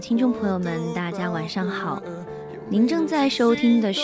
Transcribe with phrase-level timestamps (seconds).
[0.00, 2.02] 听众朋友们，大家晚上好。
[2.70, 4.02] 您正在收听的是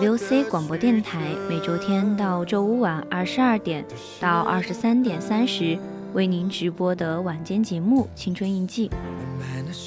[0.00, 3.84] VOC 广播电台，每周天到周五晚二十二点
[4.18, 5.78] 到二十三点三十
[6.12, 8.88] 为您直播的晚间节目《青春印记》。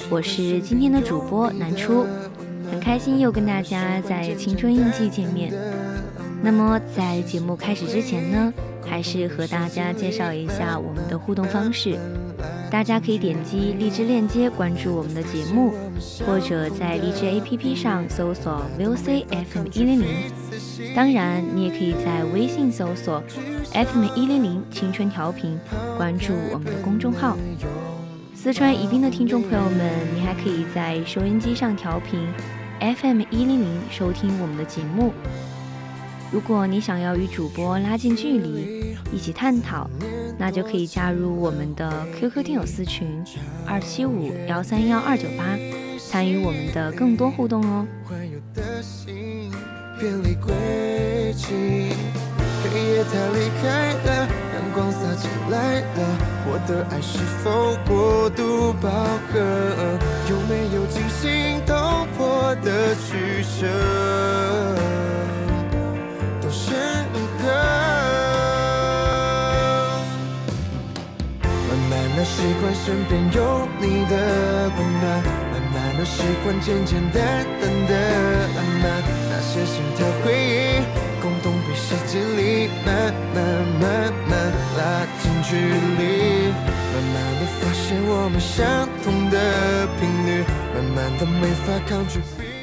[0.08, 2.06] 我是今天的主播南初，
[2.70, 5.52] 很开心又跟大家在《青春印记》见面。
[6.42, 8.52] 那么在节目开始之前呢，
[8.82, 11.98] 还是和大家介绍一下我们的互动方式。
[12.70, 15.72] 大家可以点击荔枝链接关注我们的节目，
[16.26, 20.06] 或者在荔枝 APP 上搜索 VOC FM 一零零。
[20.94, 23.22] 当然，你也可以在微信搜索
[23.72, 25.58] FM 一零零青春调频，
[25.96, 27.36] 关注我们的公众号。
[28.34, 32.20] 四川宜宾的听众朋友们，你还可以在收音机上调频
[32.80, 35.12] FM 一零零收听我们的节目。
[36.30, 39.88] 如果你想要与主播拉近距离，一起探讨。
[40.38, 43.24] 那就可以加入我们的 QQ 听友私群
[43.66, 45.58] 二七五幺三幺二九八，
[45.98, 47.86] 参与我们的更多互动哦。
[52.68, 58.90] 黑夜它离开了，阳光洒进来了，我的爱是否过度饱
[59.30, 59.38] 和？
[60.28, 63.66] 有没有惊心动魄的取舍？
[72.16, 75.22] 慢习惯身边有你的温暖，
[75.52, 80.80] 慢慢的习惯简简单单的浪漫，那些心跳回忆，
[81.20, 83.44] 共同被时间里慢慢
[83.78, 86.48] 慢慢拉近距离，
[86.94, 90.42] 慢慢的发现我们相同的频率，
[90.74, 92.55] 慢慢的没法抗拒。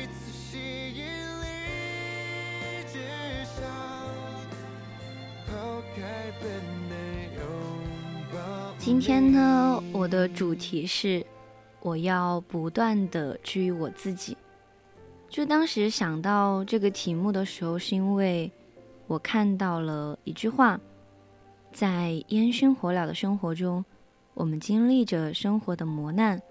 [8.86, 11.26] 今天呢，我的主题是
[11.80, 14.36] 我要不断的治愈我自己。
[15.30, 18.52] 就当时想到这个题目的时候，是因为
[19.08, 20.78] 我看到了一句话：
[21.72, 23.86] 在烟熏火燎的生活中，
[24.34, 26.42] 我们经历着生活的磨难，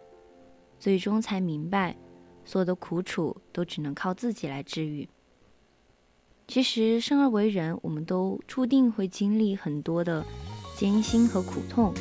[0.80, 1.94] 最终才明白，
[2.46, 5.06] 所有的苦楚都只能靠自己来治愈。
[6.48, 10.24] 其实生而为人，我们都注定会经历很多的
[10.74, 11.92] 艰辛和苦痛。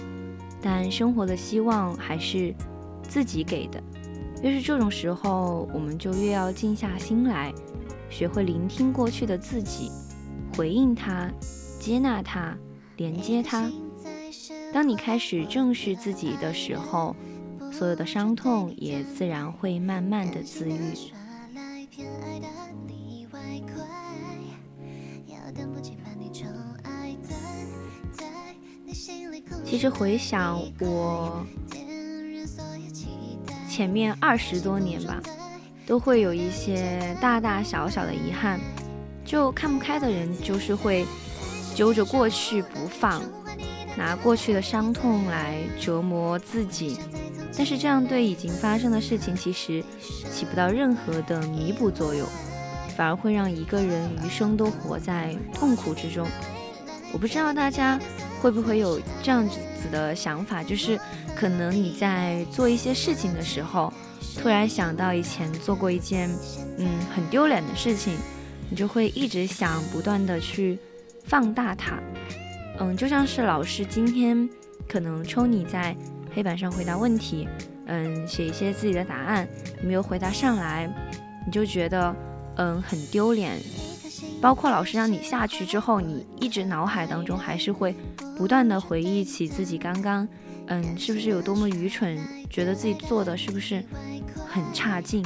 [0.62, 2.54] 但生活的希望还是
[3.02, 3.82] 自己给的，
[4.44, 7.52] 越是这种时候，我们就越要静下心来，
[8.10, 9.92] 学会聆听过去的自己，
[10.56, 11.32] 回应它，
[11.80, 12.56] 接纳它，
[12.98, 13.72] 连接它。
[14.72, 17.16] 当你开始正视自己的时候，
[17.72, 20.94] 所有的伤痛也自然会慢慢的自愈。
[29.72, 31.46] 其实回想我
[33.70, 35.22] 前面二十多年吧，
[35.88, 38.60] 都会有一些大大小小的遗憾。
[39.24, 41.06] 就看不开的人，就是会
[41.74, 43.24] 揪着过去不放，
[43.96, 46.98] 拿过去的伤痛来折磨自己。
[47.56, 49.82] 但是这样对已经发生的事情其实
[50.30, 52.28] 起不到任何的弥补作用，
[52.98, 56.28] 反而会让一个人余生都活在痛苦之中。
[57.14, 57.98] 我不知道大家
[58.42, 59.60] 会不会有这样子
[59.92, 61.00] 的想法，就是
[61.36, 63.94] 可能你在做一些事情的时候，
[64.42, 66.30] 突然想到以前做过一件
[66.78, 68.18] 嗯很丢脸的事情，
[68.70, 70.80] 你就会一直想不断的去
[71.26, 72.00] 放大它。
[72.80, 74.50] 嗯，就像是老师今天
[74.90, 75.96] 可能抽你在。
[76.34, 77.46] 黑板上回答问题，
[77.88, 79.46] 嗯，写一些自己的答案，
[79.82, 80.90] 你没有回答上来，
[81.46, 82.16] 你就觉得
[82.56, 83.60] 嗯很丢脸。
[84.42, 87.96] 包括老师让你下去之后，你一直脑海当中还是会
[88.38, 90.28] 不断的回忆起自己刚刚
[90.68, 92.18] 嗯是不是有多么愚蠢，
[92.50, 93.84] 觉得自己做的是不是
[94.48, 95.26] 很差劲。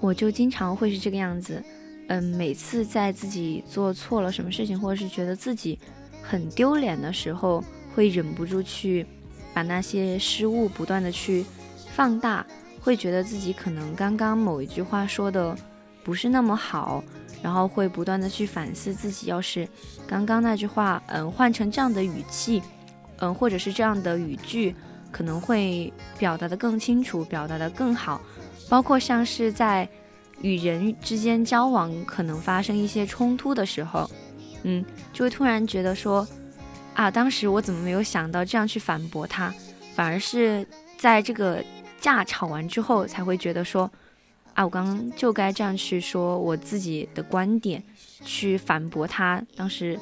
[0.00, 1.62] 我就经常会是这个样子。
[2.08, 5.76] 嗯，每次在自己做错了什么事情，或者是觉得自己
[6.22, 9.04] 很丢脸的时候，会忍不住去
[9.52, 11.44] 把那些失误不断的去
[11.92, 12.46] 放大，
[12.86, 15.56] 会觉得自己可能刚刚某一句话说的
[16.04, 17.02] 不是那么好，
[17.42, 19.68] 然后会不断的去反思自己，要是
[20.06, 22.62] 刚刚那句话，嗯，换成这样的语气，
[23.18, 24.72] 嗯，或者是这样的语句，
[25.10, 28.20] 可能会表达的更清楚，表达的更好，
[28.68, 29.88] 包括像是在。
[30.42, 34.08] 与人之间交往可能发生一些冲突的时候，
[34.64, 36.28] 嗯，就会突然觉得说，
[36.92, 39.52] 啊，当时我怎么没有想到这样去反驳他，
[39.94, 40.64] 反而是
[40.98, 41.64] 在这个
[42.00, 43.90] 架吵完之后才会觉得说，
[44.54, 47.82] 啊，我刚刚就该这样去说我自己的观点，
[48.24, 49.98] 去反驳他当时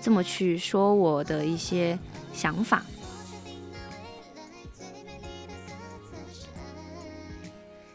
[0.00, 1.98] 这么去说我的一些
[2.32, 2.82] 想法。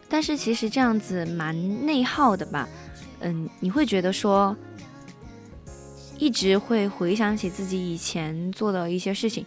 [0.10, 2.70] 但是其实这样子蛮内耗的吧，
[3.22, 4.56] 嗯，你会觉得说，
[6.20, 9.44] 一直会回想起自己以前做的一些事情，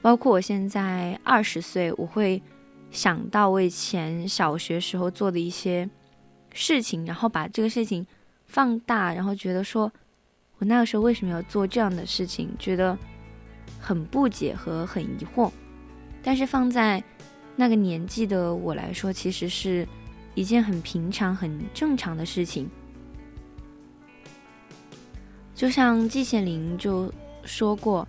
[0.00, 2.40] 包括我现在二十岁，我会
[2.94, 5.90] 想到我以前小学时候做的一些
[6.54, 8.06] 事情，然后把这个事情
[8.46, 9.92] 放大，然后觉得说
[10.56, 12.96] 我那个时候为什么要做这样的事情，觉得
[13.78, 15.50] 很不解和很疑惑。
[16.22, 17.04] 但是放在
[17.54, 19.86] 那个年纪的我来说，其实是。
[20.36, 22.68] 一件很平常、很正常的事情，
[25.54, 27.08] 就像季羡林就
[27.44, 28.04] 说过：“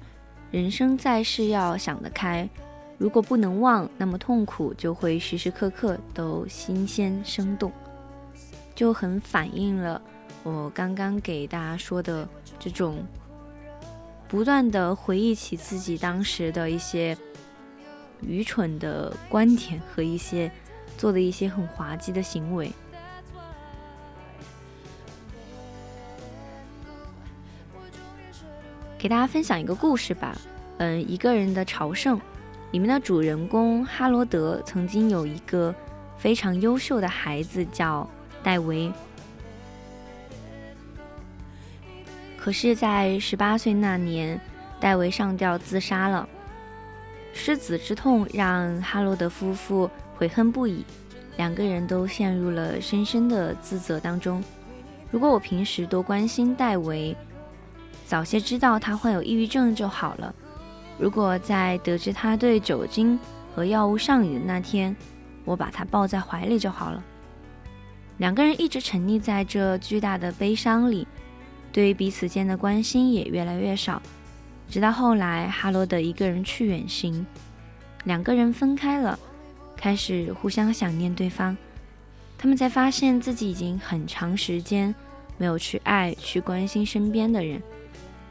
[0.50, 2.50] 人生在世要想得开，
[2.98, 7.72] 如果不能忘，那么痛苦就会时时刻刻都新鲜生动。”
[8.76, 10.02] 就很反映了
[10.44, 12.28] 我刚刚给大家说的
[12.60, 13.06] 这种
[14.28, 17.18] 不断的回忆起自己当时的一些
[18.22, 20.52] 愚蠢的观点和一些。
[20.98, 22.72] 做的一些很滑稽的行为，
[28.98, 30.38] 给大家分享一个故事吧。
[30.78, 32.18] 嗯，一个人的朝圣，
[32.72, 35.74] 里面的主人公哈罗德曾经有一个
[36.18, 38.10] 非常优秀的孩子叫
[38.44, 38.92] 戴维，
[42.38, 44.40] 可是，在十八岁那年，
[44.80, 46.28] 戴维上吊自杀了。
[47.34, 49.90] 失子之痛让哈罗德夫妇。
[50.18, 50.86] 悔恨不已，
[51.36, 54.42] 两个人都陷入了深深的自责当中。
[55.12, 57.14] 如果我平时多关心戴维，
[58.08, 60.34] 早些知道他患有抑郁症就好了。
[60.98, 63.20] 如果在得知他对酒精
[63.54, 64.96] 和药物上瘾的那天，
[65.44, 67.04] 我把他抱在怀里就好了。
[68.18, 71.06] 两个人一直沉溺在这巨大的悲伤里，
[71.72, 74.02] 对于彼此间的关心也越来越少。
[74.70, 77.26] 直到后来，哈罗德一个人去远行，
[78.06, 79.20] 两个人分开了。
[79.76, 81.56] 开始互相想念对方，
[82.38, 84.96] 他们才发现自己已经很长时间
[85.38, 87.62] 没有去爱、去关心身边的人。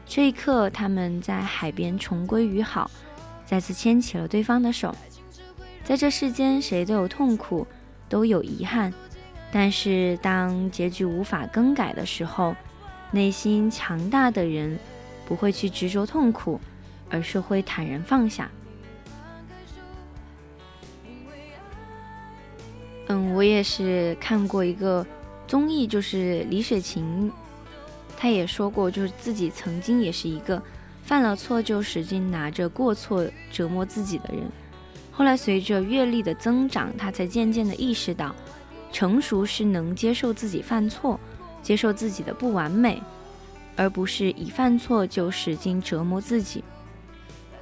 [0.05, 2.89] 这一刻，他们在海边重归于好，
[3.45, 4.95] 再次牵起了对方的手。
[5.83, 7.67] 在这世间，谁都有痛苦，
[8.07, 8.93] 都有遗憾，
[9.51, 12.55] 但是当结局无法更改的时候，
[13.11, 14.79] 内心强大的人
[15.27, 16.59] 不会去执着痛苦，
[17.09, 18.49] 而是会坦然放下。
[23.07, 25.05] 嗯，我也是看过一个
[25.47, 27.31] 综艺，就是李雪琴，
[28.17, 30.61] 他也说过，就是自己曾经也是一个
[31.03, 34.43] 犯了错就使劲拿着过错折磨自己的人。
[35.11, 38.35] 后来随着阅历的增长，他才渐渐的意识到，
[38.91, 41.19] 成熟是能接受自己犯错，
[41.61, 43.01] 接受自己的不完美，
[43.75, 46.63] 而不是一犯错就使劲折磨自己。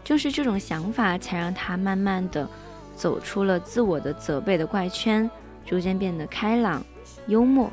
[0.03, 2.47] 就是这种想法，才让他慢慢的。
[2.95, 5.27] 走出了自我的责备的怪圈，
[5.65, 6.85] 逐渐变得开朗、
[7.25, 7.67] 幽默。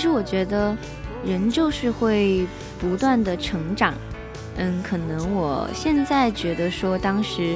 [0.00, 0.74] 其实我觉得，
[1.26, 2.46] 人就是会
[2.78, 3.92] 不断的成长。
[4.56, 7.54] 嗯，可能我现在觉得说当时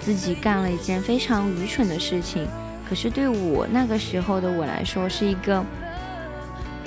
[0.00, 2.48] 自己干了一件非常愚蠢的事情，
[2.88, 5.62] 可是对我那个时候的我来说是一个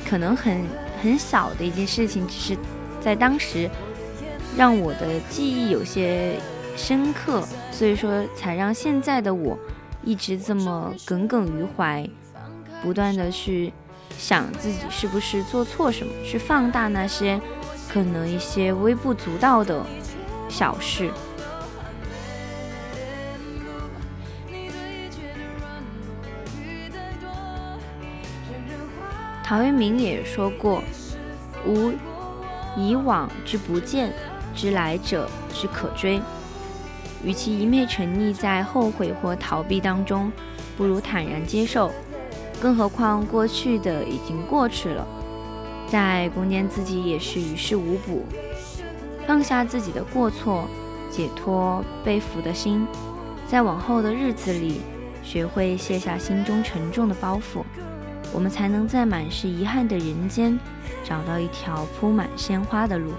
[0.09, 0.63] 可能很
[1.03, 2.57] 很小的一件事情，只是
[2.99, 3.69] 在当时
[4.57, 6.39] 让我的记忆有些
[6.75, 9.55] 深刻，所以说才让现在的我
[10.03, 12.09] 一直这么耿耿于怀，
[12.81, 13.71] 不断的去
[14.17, 17.39] 想自己是不是做错什么，去放大那些。
[17.87, 19.85] 可能一些微不足道的
[20.49, 21.09] 小事。
[29.41, 30.83] 陶渊明也说过
[31.65, 31.93] ：“吾
[32.75, 34.11] 以往之不见，
[34.53, 36.19] 知来者之可追。”
[37.23, 40.29] 与其一昧沉溺在后悔或逃避当中，
[40.75, 41.93] 不如坦然接受。
[42.65, 45.05] 更何况过去的已经过去了。
[45.87, 48.25] 在攻坚自己也是于事无补，
[49.27, 50.67] 放下自己的过错，
[51.11, 52.87] 解脱被俘的心，
[53.47, 54.81] 在往后的日子里，
[55.21, 57.61] 学会卸下心中沉重的包袱，
[58.33, 60.59] 我们才能在满是遗憾的人间，
[61.03, 62.97] 找到一条铺满鲜花的。
[62.97, 63.11] 路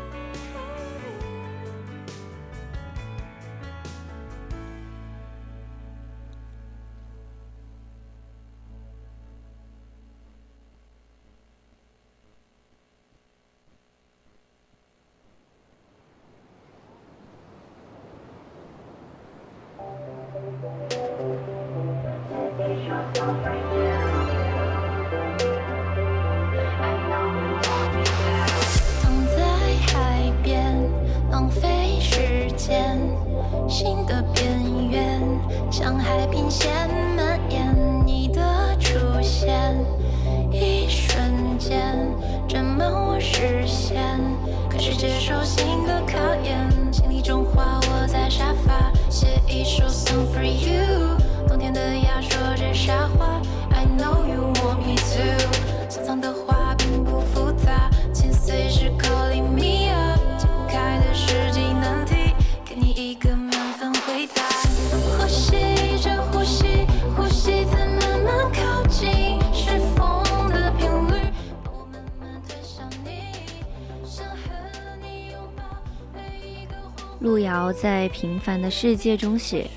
[78.16, 79.68] 平凡的世界》中写：“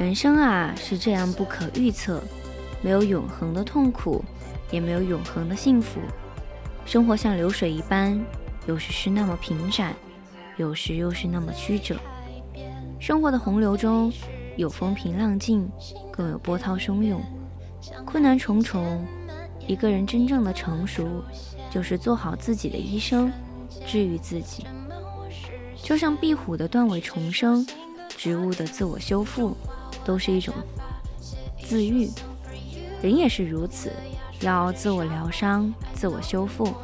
[0.00, 2.20] 人生啊，是这样不可预测，
[2.82, 4.24] 没有永恒的痛苦，
[4.72, 6.00] 也没有永恒的幸福。
[6.84, 8.20] 生活像流水一般，
[8.66, 9.94] 有时是那么平展，
[10.56, 11.94] 有时又是那么曲折。
[12.98, 14.12] 生活的洪流中
[14.56, 15.70] 有风平浪静，
[16.10, 17.22] 更有波涛汹涌，
[18.04, 19.06] 困难重重。
[19.68, 21.22] 一个人真正的成熟，
[21.70, 23.30] 就是做好自己的医生，
[23.86, 24.66] 治愈自己。”
[25.86, 27.64] 就像壁虎的断尾重生，
[28.16, 29.56] 植物的自我修复，
[30.04, 30.52] 都是一种
[31.64, 32.10] 自愈。
[33.00, 33.92] 人也是如此，
[34.40, 36.74] 要自我疗伤、自我修复，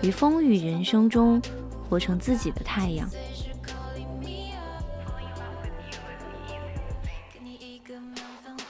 [0.00, 1.38] 于风雨人生中
[1.86, 3.06] 活成自己的太阳。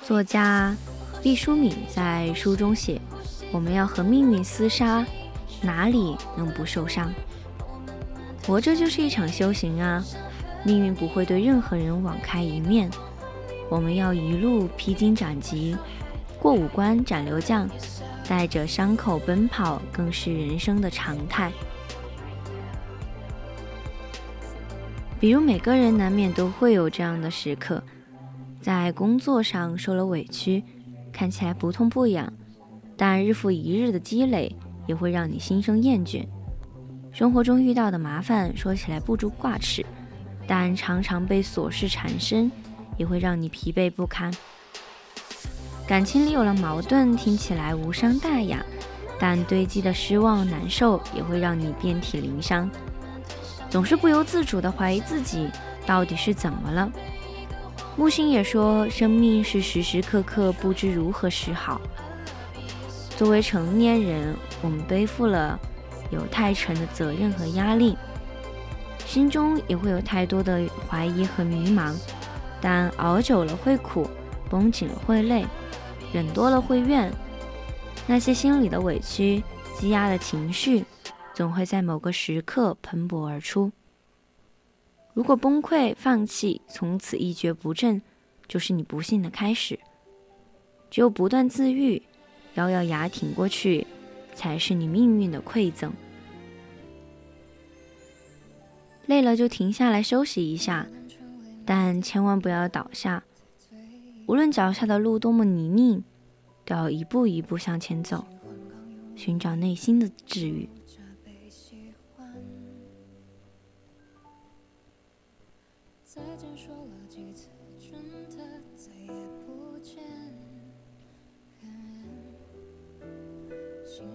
[0.03, 0.75] 作家
[1.23, 3.01] 毕淑敏在书中写
[3.55, 5.07] ：“我们要和命运厮杀，
[5.63, 7.15] 哪里能不受伤？”
[8.47, 10.05] 活着就是一场修行啊！
[10.65, 12.91] 命运不会对任何人网开一面，
[13.69, 15.77] 我们要一路披荆斩棘，
[16.39, 17.69] 过五关斩六将，
[18.29, 21.53] 带着伤口奔跑，更是人生的常态。
[25.21, 27.83] 比如每个人难免都会有这样的时刻，
[28.61, 30.65] 在工作上受了委屈，
[31.13, 32.33] 看起来不痛不痒，
[32.97, 34.55] 但日复一日的积累
[34.87, 36.27] 也会让你心生厌倦。
[37.13, 39.85] 生活中遇到的麻烦说起来不足挂齿，
[40.47, 42.51] 但常常被琐事缠身，
[42.97, 44.33] 也会让你疲惫不堪。
[45.87, 48.65] 感情里有了矛盾，听起来无伤大雅，
[49.19, 52.71] 但堆积的失望、难受也会让你遍体鳞伤。
[53.69, 55.49] 总是不由自主地怀疑自己
[55.85, 56.91] 到底是怎么了。
[57.97, 61.81] 木星也说，生命是时时刻刻不知如何是好。
[63.17, 65.59] 作为成年人，我们背负了。
[66.11, 67.97] 有太沉的责任和压力，
[69.07, 71.95] 心中也会有太多的怀疑和迷茫，
[72.61, 74.09] 但熬久了会苦，
[74.49, 75.45] 绷紧了会累，
[76.13, 77.13] 忍多了会怨。
[78.07, 79.43] 那些心里的委屈、
[79.77, 80.85] 积压的情绪，
[81.33, 83.71] 总会在某个时刻喷薄而出。
[85.15, 88.01] 如果崩溃、放弃，从此一蹶不振，
[88.49, 89.79] 就是你不幸的开始。
[90.91, 92.03] 只有不断自愈，
[92.55, 93.87] 咬咬牙挺过去。
[94.41, 95.93] 才是你命运的馈赠。
[99.05, 100.87] 累了就停下来休息一下，
[101.67, 103.23] 但千万不要倒下。
[104.27, 106.03] 无论脚下的路多么泥泞，
[106.65, 108.25] 都要一步一步向前走，
[109.15, 110.67] 寻找内心的治愈。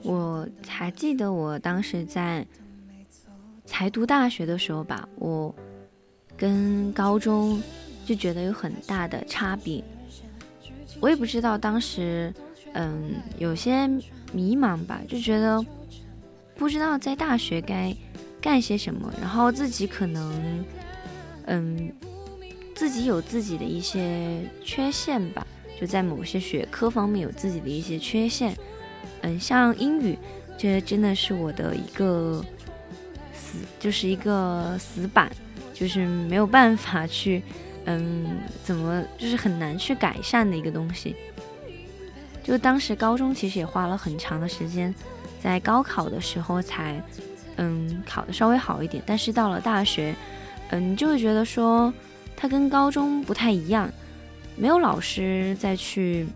[0.05, 2.45] 我还记得我当时在
[3.65, 5.53] 才读大学的时候吧，我
[6.37, 7.59] 跟高中
[8.05, 9.83] 就觉得有很大的差别。
[11.01, 12.31] 我也不知道当时，
[12.73, 13.87] 嗯，有些
[14.31, 15.65] 迷茫吧，就觉得
[16.55, 17.93] 不知道在大学该
[18.39, 20.63] 干些什么，然后自己可能，
[21.47, 21.91] 嗯，
[22.75, 25.45] 自己有自己的一些缺陷吧，
[25.79, 28.55] 就在某些学科方面有自己的一些缺陷，
[29.25, 30.15] 嗯，像英语，
[30.55, 32.45] 这真的是我的一个
[33.33, 35.31] 死，就是一个死板，
[35.73, 37.41] 就是没有办法去。
[37.85, 41.15] 嗯，怎么就是很难去改善的一个东西？
[42.43, 44.93] 就当时高中其实也花了很长的时间，
[45.41, 47.01] 在高考的时候才
[47.57, 49.01] 嗯考的稍微好一点。
[49.05, 50.15] 但是到了大学，
[50.69, 51.91] 嗯，就会觉得说
[52.35, 53.89] 它跟高中不太一样，
[54.55, 56.27] 没有老师再去，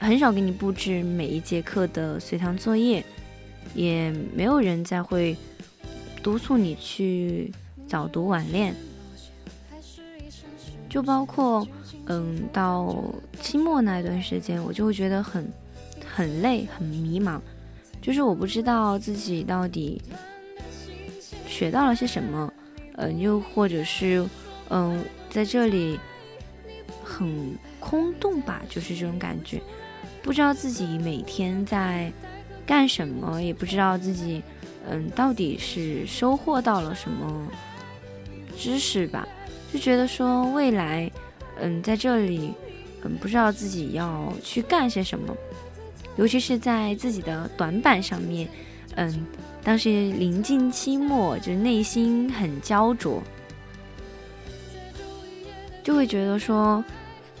[0.00, 3.04] 很少给你布置每一节课的随堂作业，
[3.74, 5.36] 也没有人再会
[6.22, 7.52] 督促你去
[7.86, 8.74] 早读晚练。
[10.88, 11.66] 就包括，
[12.06, 13.04] 嗯，到
[13.42, 15.46] 期末那一段时间，我就会觉得很
[16.08, 17.40] 很累，很迷茫，
[18.00, 20.00] 就是我不知道自己到底
[21.46, 22.50] 学到了些什么，
[22.94, 24.26] 嗯，又或者是，
[24.70, 25.98] 嗯，在这里
[27.04, 29.60] 很空洞吧，就是这种感觉，
[30.22, 32.12] 不知道自己每天在
[32.66, 34.42] 干什么，也不知道自己，
[34.88, 37.48] 嗯，到底是收获到了什么
[38.56, 39.26] 知识吧。
[39.72, 41.10] 就觉得说未来，
[41.60, 42.52] 嗯，在这里，
[43.02, 45.34] 嗯，不知道自己要去干些什么，
[46.16, 48.48] 尤其是在自己的短板上面，
[48.96, 49.26] 嗯，
[49.62, 53.22] 当时临近期末，就是内心很焦灼，
[55.82, 56.82] 就会觉得说，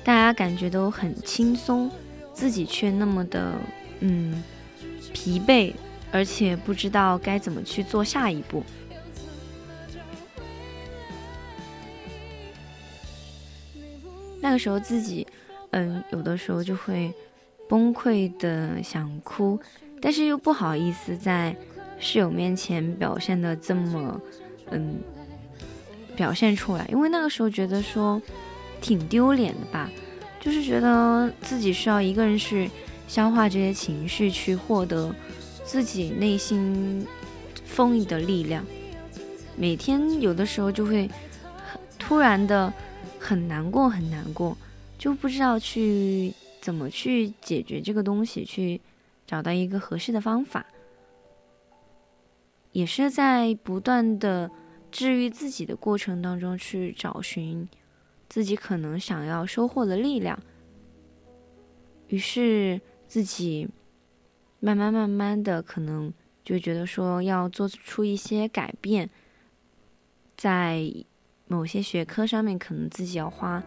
[0.04, 1.90] 大家感觉都很轻松，
[2.38, 3.52] 自己却那么的，
[3.98, 4.44] 嗯，
[5.12, 5.74] 疲惫，
[6.12, 8.62] 而且不知道该怎么去做下一步。
[14.40, 15.26] 那个时候自己，
[15.72, 17.12] 嗯，有的时候就会
[17.68, 19.58] 崩溃的想哭，
[20.00, 21.56] 但是又不好意思在
[21.98, 24.20] 室友面前表现的这么，
[24.70, 25.00] 嗯，
[26.14, 28.22] 表现出来，因为那个时候觉得说
[28.80, 29.90] 挺丢脸的吧，
[30.40, 32.70] 就是觉得自己需要一个人去
[33.06, 35.14] 消化这些情绪，去获得
[35.64, 37.06] 自己内心
[37.64, 38.64] 丰盈的力量。
[39.56, 41.10] 每天有的时候就会
[41.98, 42.72] 突然的。
[43.20, 44.56] 很难过，很难过，
[44.96, 48.80] 就不知道去怎么去解决这个东西，去
[49.26, 50.64] 找到一个合适的方法，
[52.72, 54.48] 也是在不断的
[54.92, 57.68] 治愈自己的过程当中去找寻
[58.28, 60.38] 自己可能想要收获的力量。
[62.08, 63.68] 于是自己
[64.60, 66.12] 慢慢慢慢的可能
[66.44, 69.10] 就觉得说要做出一些改变，
[70.36, 70.92] 在。
[71.50, 73.64] 某些学科上面，可能自己要花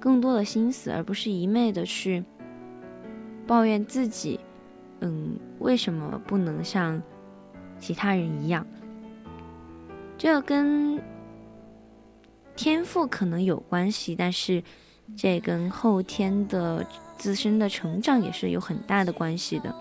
[0.00, 2.24] 更多的心思，而不是一昧的去
[3.46, 4.40] 抱怨自己，
[5.00, 7.02] 嗯，为什么不能像
[7.78, 8.66] 其他人一样？
[10.16, 10.98] 这跟
[12.58, 14.60] 天赋可能有关系，但是
[15.16, 16.84] 这跟后天的
[17.16, 19.72] 自身的成长也是有很大的关系的。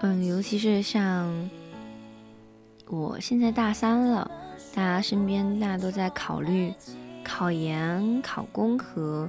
[0.00, 1.50] 嗯，尤其是像
[2.86, 4.30] 我现在大三了，
[4.72, 6.72] 大家身边大家都在考虑
[7.36, 9.28] 考研、考公和，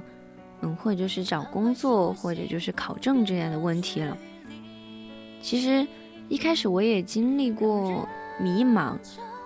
[0.60, 4.16] 嗯，或者就是找工作，或者就是考证这样的问题了。
[5.42, 5.84] 其实
[6.28, 8.08] 一开始我也经历过
[8.40, 8.96] 迷茫，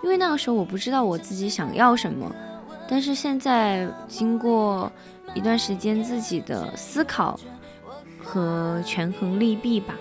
[0.05, 2.31] 因为那个时候我不知道我自己想要什么。
[2.87, 4.93] 但是现在经过
[5.33, 7.41] 一段时间自己的思考
[8.23, 9.95] 和权衡利弊吧。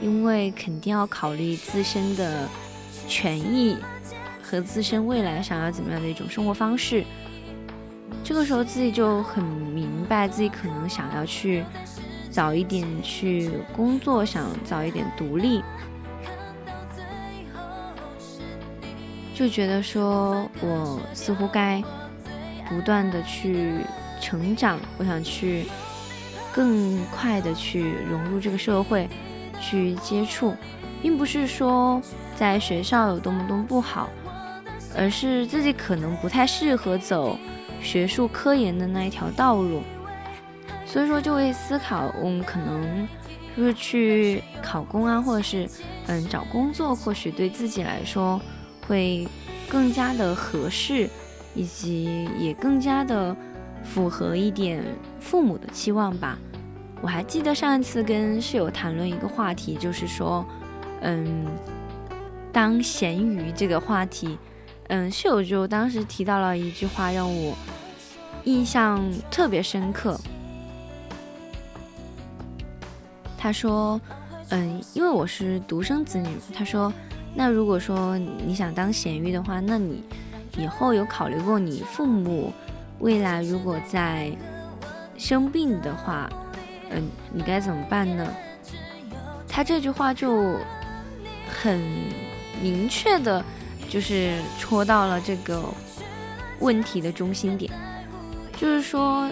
[0.00, 2.48] 因为肯定要考虑自身的
[3.08, 3.76] 权益
[4.42, 7.04] 和自身未来想要怎么样的一种生活方式，
[8.24, 11.64] 这个时候自己就很明白自己可能想要去
[12.30, 15.62] 早一点去工作，想早一点独立。
[19.34, 21.82] 就觉得说我似乎该
[22.68, 23.74] 不断的去
[24.20, 25.66] 成长，我想去
[26.52, 29.08] 更快的去融入这个社会，
[29.60, 30.56] 去接触，
[31.02, 32.00] 并不是说
[32.34, 34.08] 在学校有多么多么不好，
[34.96, 37.38] 而是自己可能不太适合走
[37.82, 39.82] 学术科研的那一条道路，
[40.84, 43.08] 所以说就会思考，我们可能
[43.56, 45.68] 就是去考公啊，或者是
[46.06, 48.40] 嗯找工作，或许对自己来说。
[48.88, 49.26] 会
[49.68, 51.10] 更加的合适，
[51.56, 53.34] 以及也更加的
[53.82, 54.80] 符合一点
[55.18, 56.38] 父母的期望吧。
[57.02, 60.46] 我还记得上一次跟室友谈论一个话题，就是说，
[61.00, 61.46] 嗯，
[62.52, 64.38] 当咸鱼这个话题，
[64.88, 67.56] 嗯，室友就当时提到了一句话，让我
[68.44, 70.18] 印象特别深刻。
[73.36, 74.00] 他说，
[74.50, 76.92] 嗯，因为我是独生子女，他说。
[77.38, 80.02] 那如果说你想当咸鱼的话，那你
[80.56, 82.50] 以后有考虑过你父母
[82.98, 84.32] 未来如果在
[85.18, 86.30] 生病的话，
[86.88, 88.26] 嗯，你该怎么办呢？
[89.46, 90.56] 他这句话就
[91.46, 91.78] 很
[92.62, 93.44] 明确的，
[93.88, 95.62] 就是戳到了这个
[96.60, 97.70] 问题的中心点，
[98.56, 99.30] 就是说，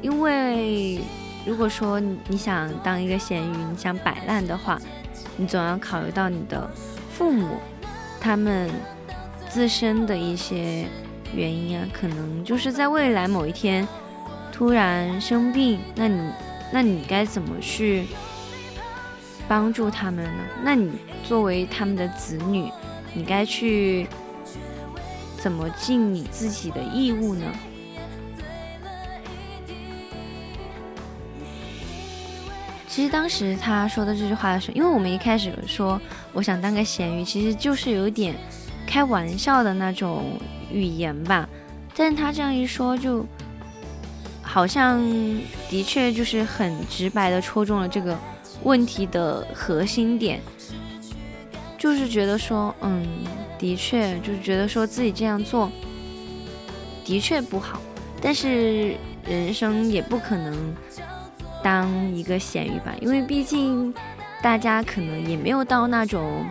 [0.00, 1.00] 因为
[1.44, 4.80] 如果说你想当一个咸鱼，你想摆烂的话，
[5.36, 6.70] 你总要考虑到你的。
[7.14, 7.58] 父母，
[8.20, 8.70] 他们
[9.48, 10.86] 自身的一些
[11.34, 13.86] 原因啊，可能就是在未来某一天
[14.50, 16.30] 突然生病，那你，
[16.72, 18.06] 那你该怎么去
[19.46, 20.42] 帮助他们呢？
[20.64, 22.72] 那你作为他们的子女，
[23.14, 24.06] 你该去
[25.38, 27.44] 怎么尽你自己的义务呢？
[32.88, 35.98] 其实当时他说的这句话的时候，因为我们一开始说
[36.34, 38.34] 我想当个咸鱼，其实就是有点
[38.86, 40.38] 开玩笑的那种
[40.70, 41.48] 语言吧。
[41.94, 43.26] 但是他这样一说，就
[44.42, 45.00] 好像
[45.70, 48.18] 的确就是很直白的戳中了这个
[48.62, 50.38] 问题的核心点，
[51.82, 53.04] 就是觉得说，嗯，
[53.58, 55.68] 的确就是觉得说自己这样做
[57.04, 57.80] 的确不好，
[58.20, 58.94] 但是
[59.26, 60.56] 人生也不可能。
[61.60, 63.94] 当一个咸鱼吧，因为毕竟
[64.42, 66.44] 大家可能也没有到那种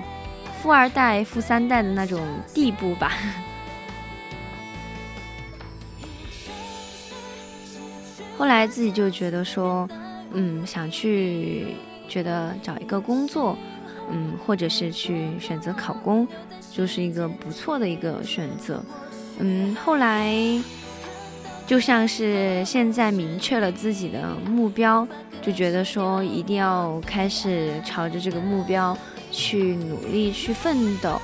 [0.62, 3.12] 富二代、富三代的那种地步吧。
[8.38, 9.86] 后来自己就觉得说，
[10.32, 11.76] 嗯，想去
[12.08, 13.58] 觉得找一个工作，
[14.12, 16.28] 嗯，或者是去选择考公，
[16.71, 18.84] 就是一个不错的一个选择。
[19.39, 20.62] 嗯，后来。
[21.67, 25.08] 就像是现在明确了自己的目标，
[25.41, 28.97] 就觉得说一定要开始朝着这个目标
[29.32, 31.21] 去努力去奋斗，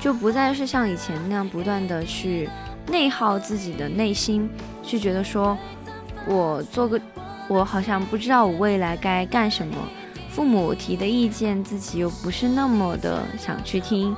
[0.00, 2.48] 就不再是像以前那样不断的去
[2.86, 4.48] 内耗自己的内心，
[4.82, 5.54] 去觉得说
[6.26, 6.98] 我做个
[7.46, 9.76] 我好像不知道我未来该干什么，
[10.34, 14.16] 父母提的意见自己又不是那么的想去听，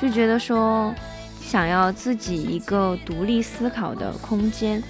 [0.00, 0.94] 就觉得说
[1.40, 4.80] 想要自己一个独立思考的空间。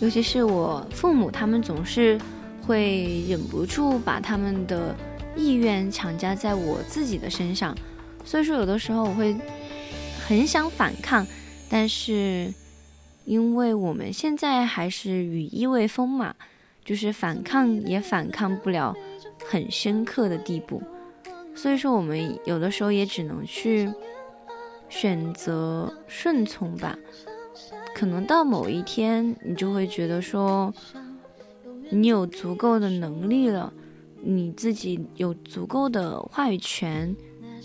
[0.00, 2.20] 尤其是我父母，他们总是
[2.66, 4.94] 会忍不住把他们的
[5.34, 7.74] 意愿强加在我自己的身上，
[8.22, 9.34] 所以说有的时候我会
[10.26, 11.26] 很想反抗，
[11.68, 12.52] 但是
[13.24, 16.34] 因为我们现在还是羽翼未丰嘛，
[16.84, 18.94] 就是反抗也反抗不了
[19.44, 20.82] 很深刻的地步，
[21.54, 23.92] 所以说我们有的时候也只能去
[24.88, 26.98] 选择顺从吧。
[27.94, 30.72] 可能到某一天，你就会觉得说，
[31.90, 33.72] 你有足够的能力了，
[34.22, 37.14] 你自己有足够的话语权，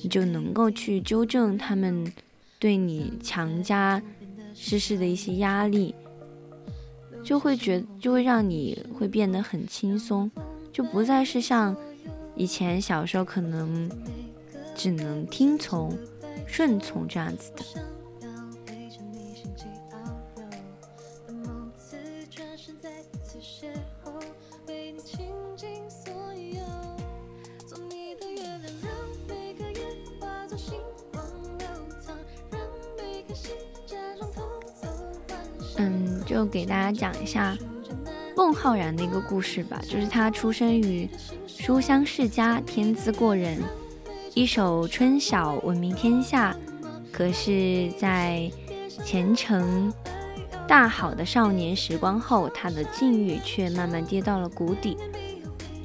[0.04, 2.12] 你就能够去纠正他们
[2.60, 4.02] 对你强加
[4.54, 5.94] 施事的一些压力，
[7.24, 10.30] 就会觉就会让你会变得很轻松，
[10.72, 11.76] 就不再是像
[12.36, 13.90] 以前小时候可能
[14.76, 15.96] 只能听从、
[16.48, 17.64] 顺从这样子的。
[36.38, 37.58] 就给大家讲一下
[38.36, 39.82] 孟浩然的一个故事吧。
[39.90, 41.10] 就是他出生于
[41.48, 43.60] 书香世家，天资过人，
[44.36, 46.56] 一手春晓闻名天下。
[47.12, 48.52] 可是，在
[49.04, 49.92] 前程
[50.68, 54.96] 大好的少年时光后，他的境遇却慢慢跌到了谷底。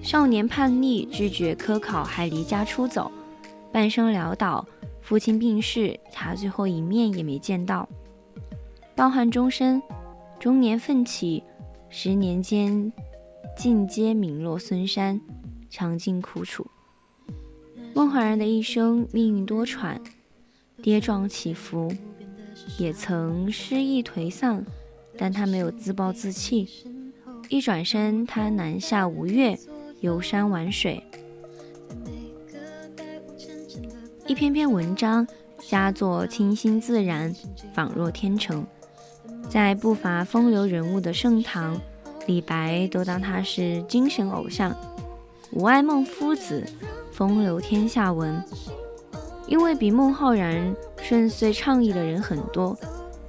[0.02, 3.10] 少年叛逆，拒绝科考，还离家出走，
[3.72, 4.66] 半生潦倒。
[5.00, 7.88] 父亲病逝，他最后一面也没见到。
[8.94, 9.82] 抱憾终身，
[10.42, 11.44] 中年奋起，
[11.88, 12.92] 十年间
[13.56, 15.20] 尽皆名落孙山，
[15.70, 16.66] 尝尽苦楚。
[17.94, 20.00] 孟浩然的一生命运多舛，
[20.82, 21.94] 跌撞起伏，
[22.76, 24.66] 也曾失意颓丧，
[25.16, 26.68] 但他没有自暴自弃。
[27.48, 29.56] 一转身，他南下吴越，
[30.00, 31.00] 游山玩水。
[34.26, 35.24] 一篇篇文章，
[35.60, 37.32] 佳作清新自然，
[37.72, 38.66] 仿若天成。
[39.52, 41.78] 在不乏风流人物的盛唐，
[42.26, 44.74] 李白都当他是精神偶像。
[45.50, 46.64] 吾爱孟夫子，
[47.12, 48.42] 风流天下闻。
[49.46, 52.74] 因为比孟浩然顺遂畅意的人很多，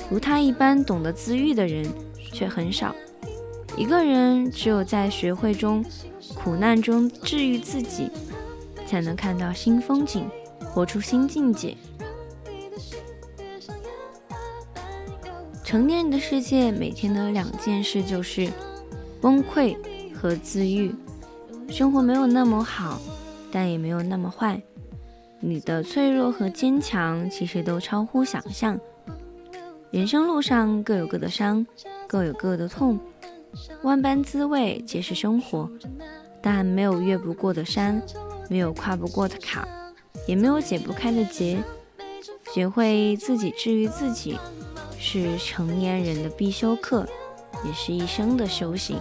[0.09, 1.85] 如他一般懂得自愈的人
[2.31, 2.95] 却很少。
[3.75, 5.83] 一个人只有在学会中、
[6.33, 8.09] 苦难中治愈自己，
[8.87, 10.25] 才能看到新风景。
[10.73, 11.75] 活出新境界。
[15.73, 18.47] 成年人的世界，每天的两件事就是
[19.19, 19.75] 崩溃
[20.13, 20.93] 和自愈。
[21.67, 23.01] 生活没有那么好，
[23.51, 24.61] 但也没有那么坏。
[25.39, 28.79] 你的脆弱和坚强，其实都超乎想象。
[29.89, 31.65] 人生路上各有各的伤，
[32.05, 32.99] 各有各的痛，
[33.81, 35.67] 万般滋味皆是生活。
[36.39, 37.99] 但没有越不过的山，
[38.47, 39.67] 没有跨不过的坎。
[40.27, 41.57] 也没有解不开的结，
[42.53, 44.37] 学会自己治愈自己，
[45.05, 47.05] 是成年人的必修课，
[47.65, 48.97] 也是一生的修行。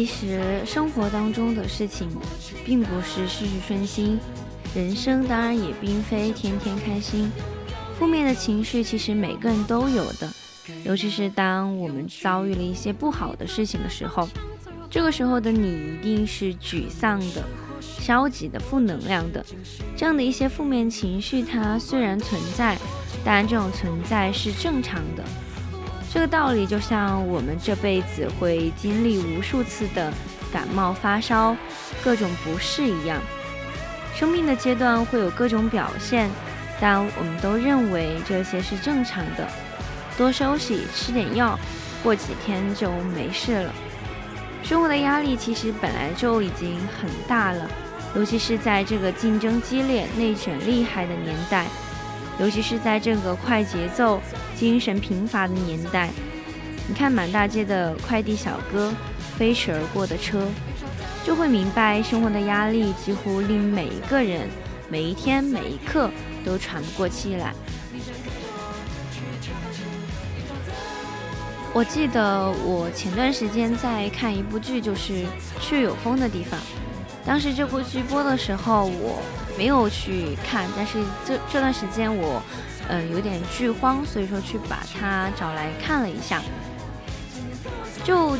[0.00, 2.08] 其实生活当中的事情
[2.64, 4.18] 并不是事事顺心
[4.74, 7.30] 人生当然也并非天天开心。
[7.98, 10.32] 负面的情绪其实每个人都有的，
[10.84, 14.28] 尤其是当我们遭遇了一些不好的事情的时候，
[14.88, 17.44] 这个时候的你一定是沮丧的、
[17.80, 19.44] 消极的、负能量的。
[19.96, 22.78] 这样的一些负面情绪，它虽然存在，
[23.24, 25.22] 但这种存在是正常的。
[26.12, 30.12] 这个道理就像我们这辈子会经历无数次的
[30.52, 31.54] 感冒发烧、
[32.02, 33.20] 各种不适一样，
[34.14, 36.28] 生命的阶段会有各种表现，
[36.80, 39.48] 但我们都认为这些是正常的。
[40.18, 41.58] 多休息，吃点药，
[42.02, 43.72] 过几天就没事了。
[44.62, 47.70] 生活的压力其实本来就已经很大了，
[48.14, 51.66] 尤其是在这个竞争激烈、内卷厉害的年代。
[52.38, 54.20] 尤其是在这个快节奏、
[54.56, 56.08] 精神贫乏的年代，
[56.88, 58.92] 你看满大街的快递小哥、
[59.36, 60.46] 飞驰而过的车，
[61.24, 64.48] 就会明白生活的压力几乎令每一个人、
[64.88, 66.10] 每一天、每一刻
[66.44, 67.54] 都喘不过气来。
[71.72, 75.12] 我记得我前段时间在看一部剧，就是
[75.60, 76.58] 《去有风的地方》。
[77.24, 79.22] 当时这部剧播的时候，我
[79.56, 82.42] 没有去看，但是这这段时间我，
[82.88, 86.42] 嗯，有点剧荒，所以说去把它找来看了一下。
[88.02, 88.36] 就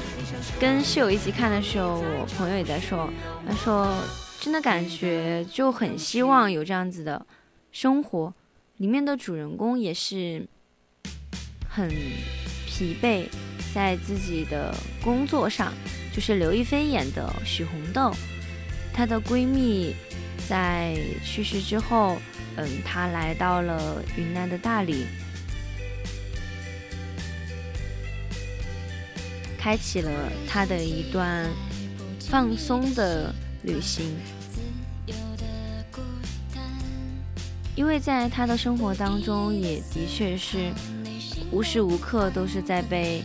[0.58, 3.10] 跟室友一起看的时候，我朋友也在说，
[3.46, 3.94] 他说
[4.40, 7.24] 真的感觉就很希望有这样子的
[7.72, 8.32] 生活，
[8.78, 10.46] 里面的主人公也是
[11.68, 11.88] 很
[12.66, 13.26] 疲惫，
[13.74, 15.72] 在自己的工作上，
[16.12, 18.12] 就是刘亦菲演的许红豆。
[18.92, 19.94] 她的闺蜜
[20.48, 22.18] 在去世之后，
[22.56, 25.06] 嗯，她来到了云南的大理，
[29.60, 30.10] 开启了
[30.48, 31.46] 他的一段
[32.18, 33.30] 放松的
[33.62, 34.16] 旅行。
[37.76, 40.70] 因为在他的生活当中，也的确是
[41.50, 43.22] 无时无刻都是在被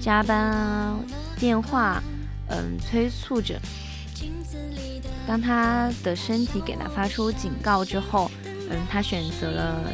[0.00, 0.98] 加班啊、
[1.38, 2.02] 电话，
[2.48, 3.60] 嗯，催促着。
[5.26, 9.84] 当他的身体给他发出警告之后，嗯，他选择了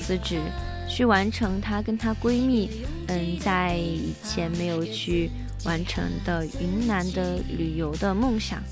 [0.00, 0.40] 辞职，
[0.88, 2.70] 去完成她跟她闺蜜，
[3.08, 5.30] 嗯，在以前没有去
[5.64, 8.62] 完成的云南的旅游的梦想。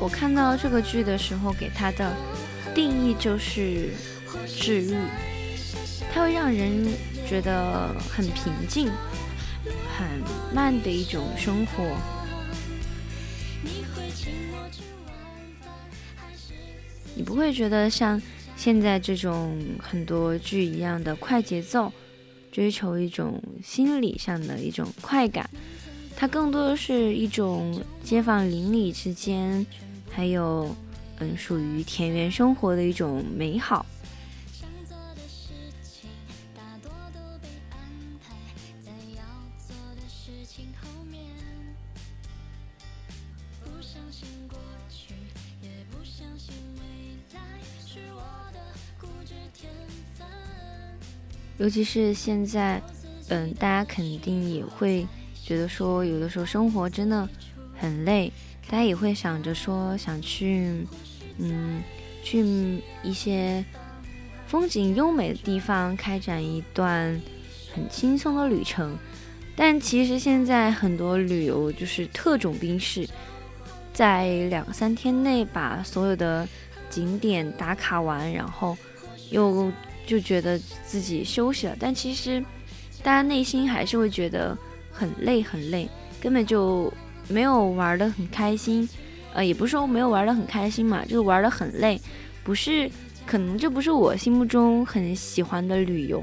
[0.00, 2.12] 我看到这个剧的时候，给它的
[2.74, 3.90] 定义就是
[4.48, 4.96] 治愈，
[6.14, 6.86] 它会让人
[7.26, 8.86] 觉得很平静、
[9.96, 10.06] 很
[10.54, 11.96] 慢的一种生活。
[17.14, 18.20] 你不会觉得像
[18.56, 21.90] 现在这种很多剧一样的快节奏，
[22.50, 25.48] 追求一种心理上的一种快感，
[26.14, 29.64] 它更多的是一种街坊邻里之间。
[30.10, 30.76] 还有，
[31.20, 33.86] 嗯，属于田园生活的一种美好。
[51.62, 52.82] 尤其是现在，
[53.28, 55.06] 嗯，大家肯定也会
[55.44, 57.28] 觉得说，有的时候生活真的
[57.78, 58.32] 很累。
[58.68, 60.84] 大家也会想着说想去，
[61.38, 61.80] 嗯，
[62.24, 63.64] 去一些
[64.48, 67.20] 风景优美的地方开展一段
[67.72, 68.98] 很轻松的旅程，
[69.54, 73.08] 但其实现在很多旅游就是特种兵式，
[73.92, 76.48] 在两三天内把所有的
[76.90, 78.76] 景点打卡完，然后
[79.30, 79.70] 又
[80.06, 82.44] 就觉得自己休息了，但其实
[83.02, 84.56] 大家内心还是会觉得
[84.90, 85.88] 很累很累，
[86.20, 86.92] 根本就。
[87.28, 88.86] 没有玩的很开心，
[89.32, 91.98] 呃，也不是说没有玩的很开心嘛，就是玩的很累，
[92.42, 92.90] 不是，
[93.24, 96.22] 可能这不是我心目中很喜欢的旅游，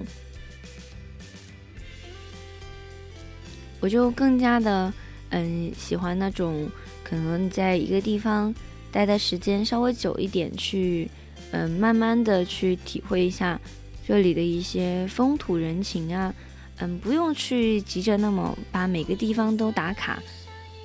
[3.79, 4.93] 我就更加的，
[5.29, 6.69] 嗯，喜欢那种
[7.01, 8.53] 可能在一个地方
[8.91, 11.09] 待的时间稍微久一点，去，
[11.51, 13.59] 嗯，慢慢的去体会一下
[14.05, 16.33] 这里的一些风土人情啊，
[16.77, 20.21] 嗯，不用去急着那么把每个地方都打卡。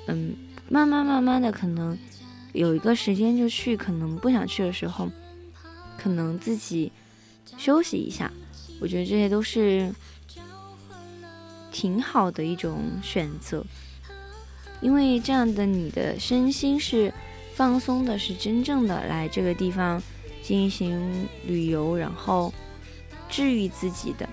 [0.07, 0.35] 嗯，
[0.69, 1.97] 慢慢慢慢的，可能
[2.53, 5.09] 有一个时间就去，可能不想去的时候，
[5.97, 6.91] 可能自己
[7.57, 8.31] 休息一下，
[8.79, 9.91] 我觉得这些都是
[11.71, 13.63] 挺好的一种选择。
[14.81, 17.11] 因为这样的你的身心是
[17.55, 20.01] 放松的，是真正的来这个地方
[20.47, 22.53] 进行旅游，然后
[23.27, 24.29] 治愈自己的。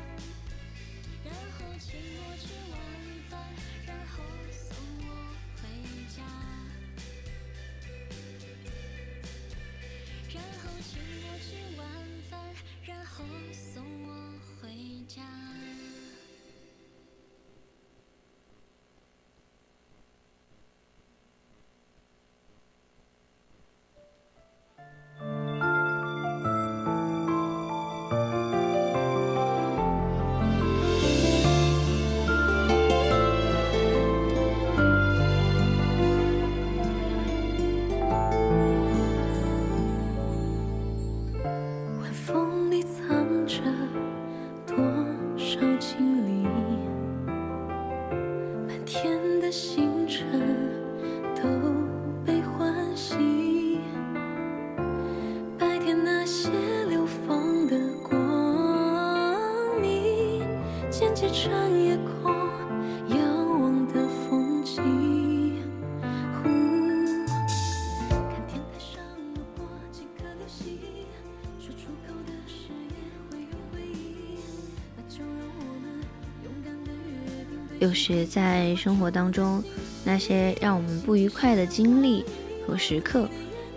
[77.93, 79.63] 有时在生活当中，
[80.03, 82.25] 那些让我们不愉快的经历
[82.67, 83.29] 和时刻，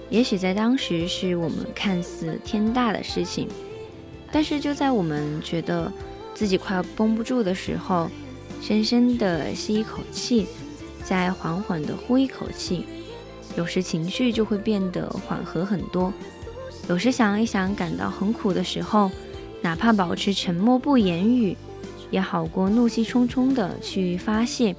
[0.09, 3.49] 也许在当时是我们看似天大的事情，
[4.31, 5.91] 但是就在我们觉得
[6.33, 8.09] 自己快要绷不住的时候，
[8.61, 10.47] 深深的吸一口气，
[11.03, 12.85] 再缓缓的呼一口气，
[13.57, 16.13] 有时情绪就会变得缓和很多。
[16.87, 19.11] 有时想一想，感到很苦的时候，
[19.61, 21.57] 哪怕保持沉默不言语。
[22.11, 24.75] 也好过怒气冲冲的去发泄，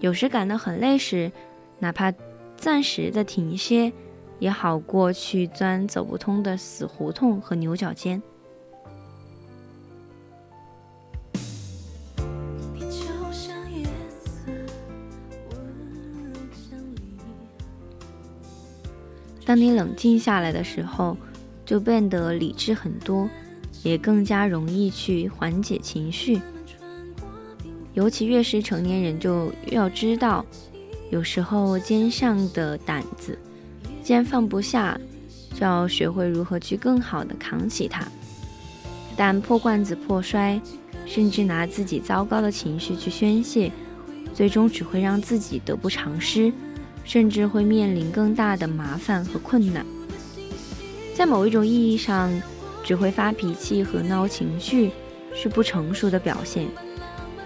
[0.00, 1.30] 有时感到很累时，
[1.78, 2.12] 哪怕
[2.56, 3.92] 暂时的停歇，
[4.38, 8.20] 也好过去钻走不通的死胡同和牛角尖。
[19.44, 21.16] 当你冷静下来的时候，
[21.64, 23.28] 就变得理智很多。
[23.86, 26.40] 也更加容易去缓解情绪，
[27.94, 30.44] 尤其越是成年人，就越要知道，
[31.08, 33.38] 有时候肩上的担子
[34.02, 34.98] 既然放不下，
[35.54, 38.04] 就要学会如何去更好的扛起它。
[39.16, 40.60] 但破罐子破摔，
[41.06, 43.70] 甚至拿自己糟糕的情绪去宣泄，
[44.34, 46.52] 最终只会让自己得不偿失，
[47.04, 49.86] 甚至会面临更大的麻烦和困难。
[51.14, 52.32] 在某一种意义上。
[52.86, 54.92] 只会发脾气和闹情绪
[55.34, 56.68] 是不成熟的表现，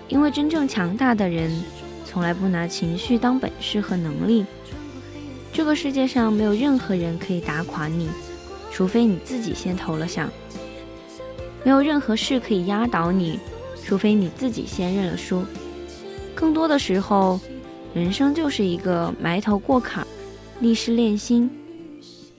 [0.07, 1.51] 因为真正强大的人
[2.05, 4.45] 从来不拿情绪当本事和能力。
[5.51, 8.11] 这个世界上没有任何人可以打垮你，
[8.71, 10.29] 除非你自己先投了降；
[11.65, 13.41] 没有任何事可以压倒你，
[13.83, 15.43] 除非你自己先认了输。
[16.35, 17.41] 更多的时候，
[17.95, 20.07] 人生就是一个埋头过坎，
[20.61, 21.51] 历事练心。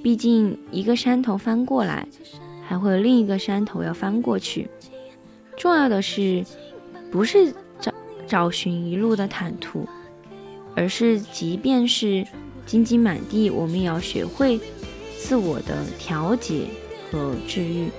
[0.03, 2.07] 毕竟一个山头翻过来。
[2.71, 4.69] 还会有另一个山头要翻过去。
[5.57, 6.41] 重要的是，
[7.11, 7.93] 不是找
[8.25, 9.85] 找寻一路的坦途，
[10.73, 12.25] 而是即便是
[12.65, 14.57] 荆棘满地，我们也要学会
[15.19, 16.61] 自我的调节
[17.11, 17.89] 和治愈。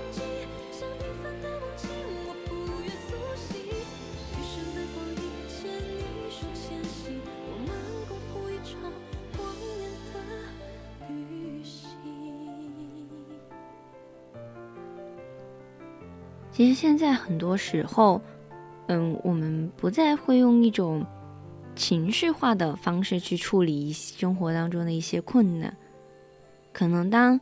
[16.62, 18.22] 其实现在很多时候，
[18.86, 21.04] 嗯，我们不再会用一种
[21.74, 25.76] 情绪化的方式去处理生活当中的一些困难。
[26.72, 27.40] 可能当，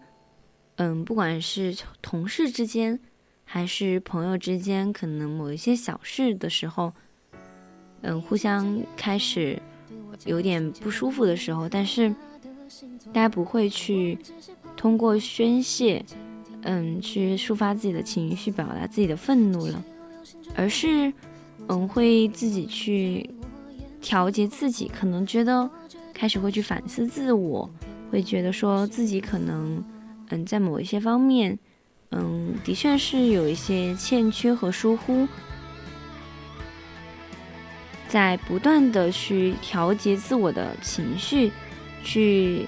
[0.77, 2.99] 嗯，不管是同事之间，
[3.45, 6.91] 还是朋友之间，可能某一些小事的时候，
[8.01, 9.61] 嗯，互相开始
[10.25, 12.09] 有点不舒服的时候，但是
[13.12, 14.18] 大家不会去
[14.79, 16.03] 通过宣泄。
[16.62, 19.82] 嗯，去抒发自己的情绪，表达自己的愤怒了，
[20.54, 21.12] 而是，
[21.68, 23.30] 嗯，会自己去
[24.00, 25.68] 调节自己，可能觉得
[26.12, 27.68] 开始会去反思自我，
[28.11, 29.82] 会觉得说自己可能，
[30.28, 31.58] 嗯，在某一些方面，
[32.11, 35.26] 嗯，的确是有一些欠缺和疏忽，
[38.06, 41.50] 在不断的去调节自我的情绪，
[42.04, 42.66] 去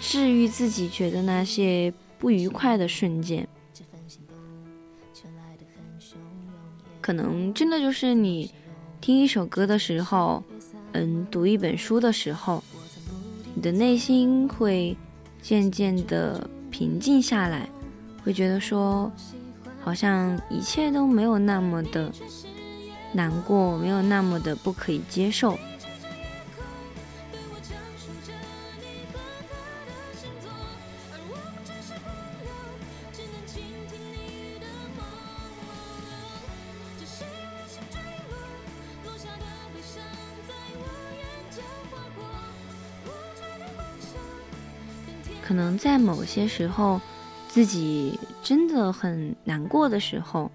[0.00, 1.94] 治愈自己觉得那些。
[2.18, 3.46] 不愉快的瞬间，
[7.00, 8.52] 可能真的就是你
[9.00, 10.42] 听一首歌的时候，
[10.92, 12.62] 嗯，读一本书的时候，
[13.54, 14.96] 你的内心会
[15.40, 17.68] 渐渐的平静下来，
[18.24, 19.10] 会觉得说，
[19.80, 22.12] 好像一切都没有那么的
[23.12, 25.56] 难过，没有那么的不可以接受。
[45.48, 47.00] 可能在某些时候，
[47.48, 50.50] 自己真的很难过的时候，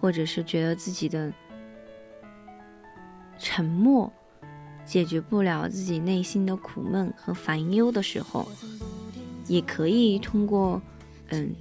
[0.00, 1.30] 或者是觉得自己的
[3.38, 4.10] 沉默
[4.86, 8.50] 解决不了自己内心的苦闷和烦忧的时候，
[9.46, 10.80] 也可以通过
[11.28, 11.54] 嗯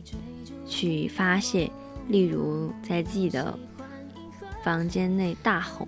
[0.65, 1.69] 去发泄，
[2.07, 3.59] 例如在自己的
[4.63, 5.85] 房间内大吼。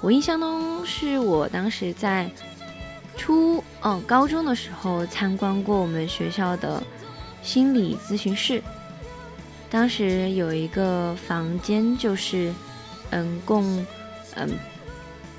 [0.00, 2.28] 我印象中是我当时在。
[3.14, 6.80] 初哦，高中的时候参观过我们学校的
[7.42, 8.62] 心理咨询室，
[9.68, 12.54] 当时有一个房间，就是
[13.10, 13.84] 嗯供
[14.36, 14.48] 嗯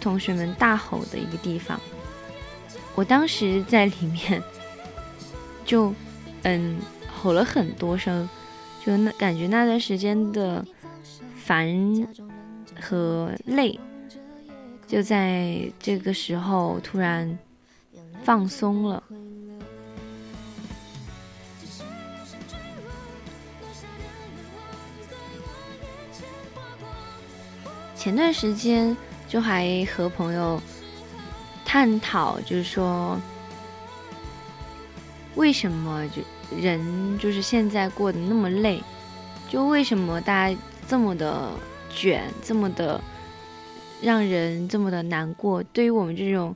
[0.01, 1.79] 同学们大吼的一个地方。
[2.95, 4.43] 我当时在里面
[5.63, 5.93] 就
[6.41, 6.77] 嗯
[7.07, 8.29] 吼了很多声，
[8.85, 10.65] 就那感觉那段时间的
[11.33, 12.05] 烦
[12.81, 13.79] 和累，
[14.85, 17.39] 就在这个时候突然。
[18.24, 19.03] 放松了。
[27.95, 28.95] 前段时间
[29.28, 30.61] 就还和朋友
[31.65, 33.19] 探讨，就是说，
[35.36, 36.21] 为什么就
[36.57, 38.82] 人就是现在过得那么累？
[39.49, 40.57] 就为什么大家
[40.88, 41.51] 这么的
[41.89, 42.99] 卷，这么的
[44.01, 45.61] 让人这么的难过？
[45.63, 46.55] 对于我们这种。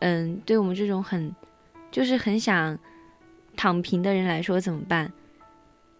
[0.00, 1.34] 嗯，对我们这种很，
[1.90, 2.78] 就是很想
[3.56, 5.12] 躺平的人来说怎么办？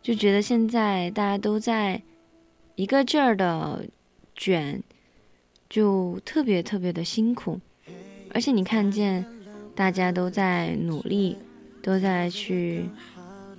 [0.03, 2.03] 就觉得现在大家都在
[2.75, 3.85] 一个劲儿的
[4.35, 4.83] 卷，
[5.69, 7.61] 就特别特别的辛苦。
[8.33, 9.27] 而且你看见
[9.75, 11.37] 大家都在努力，
[11.83, 12.87] 都在去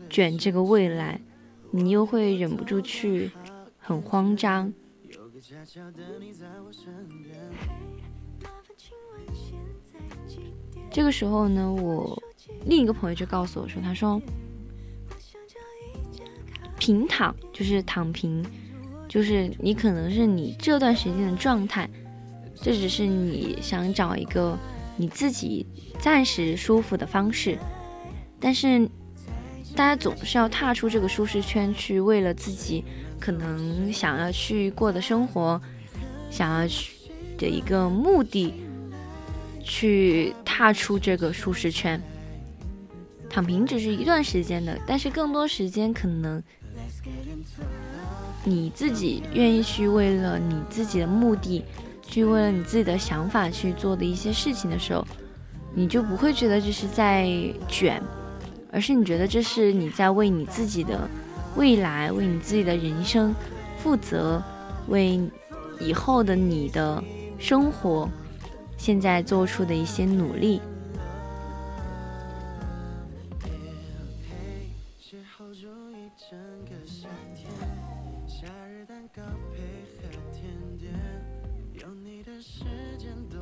[0.09, 1.21] 卷这个未来，
[1.69, 3.29] 你又会忍不住去
[3.77, 4.73] 很慌张。
[5.09, 5.39] 有个
[10.91, 12.21] 这个时候呢，我
[12.65, 14.21] 另一个朋友就告诉我说：“他说，
[16.77, 18.45] 平躺就是躺平，
[19.07, 21.89] 就是你可能是你这段时间的状态，
[22.55, 24.57] 这只是你想找一个
[24.97, 25.65] 你自己
[25.97, 27.57] 暂时舒服的方式。
[28.37, 28.85] 但是，
[29.73, 32.83] 大家总是要踏出这个舒适圈，去为了自己
[33.17, 35.61] 可能想要去过的生活，
[36.29, 36.93] 想要去
[37.37, 38.53] 的一个目的。”
[39.63, 41.99] 去踏出这个舒适圈，
[43.29, 46.43] 躺平只是一段时间的，但是更多时间可能
[48.43, 51.63] 你自己愿意去为了你自己的目的，
[52.05, 55.07] 去为了你自己的想法去做的一些事情的时候，
[55.73, 57.31] 你就不会觉得这是在
[57.69, 58.03] 卷，
[58.73, 61.09] 而是你觉得这是你在为你自己的
[61.55, 63.33] 未来、为你自己的人生
[63.77, 64.43] 负责，
[64.89, 65.17] 为
[65.79, 67.01] 以后的你的
[67.39, 68.09] 生活。
[68.81, 70.59] 现在做出的一些努力。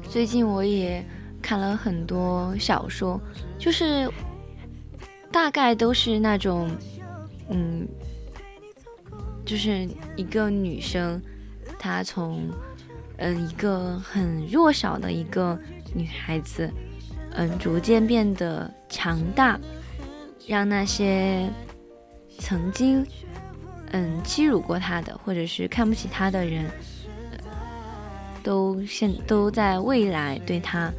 [0.10, 1.02] 最近我也
[1.42, 3.18] 看了很多小说，
[3.58, 4.12] 就是
[5.32, 6.70] 大概都是那种，
[7.50, 7.88] 嗯，
[9.46, 9.88] 就是
[10.18, 11.22] 一个女生，
[11.80, 12.52] 她从。
[13.22, 15.59] 嗯，一个很弱小的一个
[15.93, 16.72] 女孩子，
[17.32, 19.59] 嗯，逐渐变得强大，
[20.47, 21.49] 让那些
[22.38, 23.05] 曾经
[23.91, 26.65] 嗯欺辱过她的，或者是看不起她的人，
[28.41, 30.89] 都现都在未来对她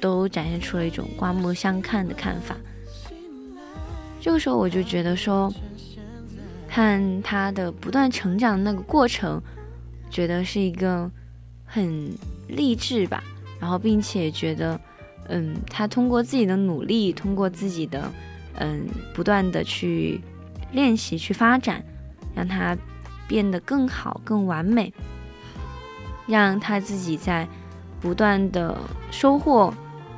[0.00, 2.56] 都展现出了一种刮目相看的看法。
[4.20, 5.52] 这个时候，我就觉得说，
[6.68, 9.40] 看她的不断成长的那个过程。
[10.12, 11.10] 觉得是一个
[11.64, 12.12] 很
[12.46, 13.24] 励志吧，
[13.58, 14.78] 然后并且觉得，
[15.28, 18.12] 嗯，他通过自己的努力，通过自己的，
[18.56, 20.20] 嗯，不断的去
[20.70, 21.82] 练习、去发展，
[22.34, 22.76] 让他
[23.26, 24.92] 变得更好、更完美，
[26.26, 27.48] 让他自己在
[27.98, 28.78] 不断的
[29.10, 29.72] 收获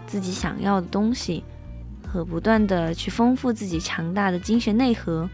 [0.09, 1.45] 自己想要的东西，
[2.05, 5.31] 和不断的去丰富自己强大的精神内核。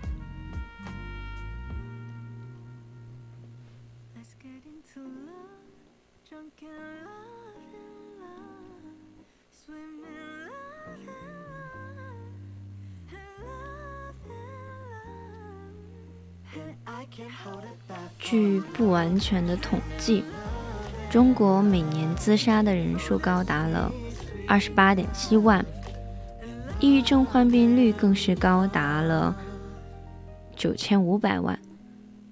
[18.18, 20.22] 据不完全的统计，
[21.10, 23.92] 中国每年自杀的人数高达了
[24.46, 25.64] 二十八点七万，
[26.78, 29.36] 抑郁症患病率更是高达了
[30.56, 31.58] 九千五百万。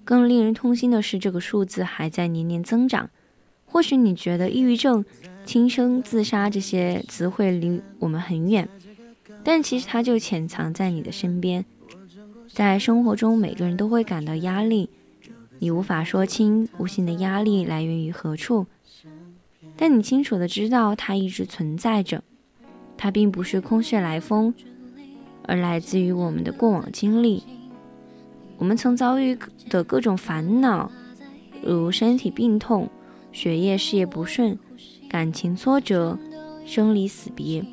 [0.05, 3.09] 更令人痛心的是，这个数字还在年年增长。
[3.65, 5.05] 或许你觉得抑郁症、
[5.45, 8.67] 轻生、自杀这些词汇离我们很远，
[9.43, 11.63] 但其实它就潜藏在你的身边。
[12.51, 14.89] 在生活中，每个人都会感到压力，
[15.59, 18.65] 你无法说清无形的压力来源于何处，
[19.77, 22.23] 但你清楚的知道它一直存在着。
[22.97, 24.53] 它并不是空穴来风，
[25.43, 27.43] 而来自于我们的过往经历。
[28.57, 29.37] 我们曾遭遇
[29.69, 30.91] 的各种烦恼，
[31.63, 32.89] 如身体病痛、
[33.31, 34.59] 学业事业不顺、
[35.09, 36.19] 感情挫折、
[36.65, 37.65] 生离死别，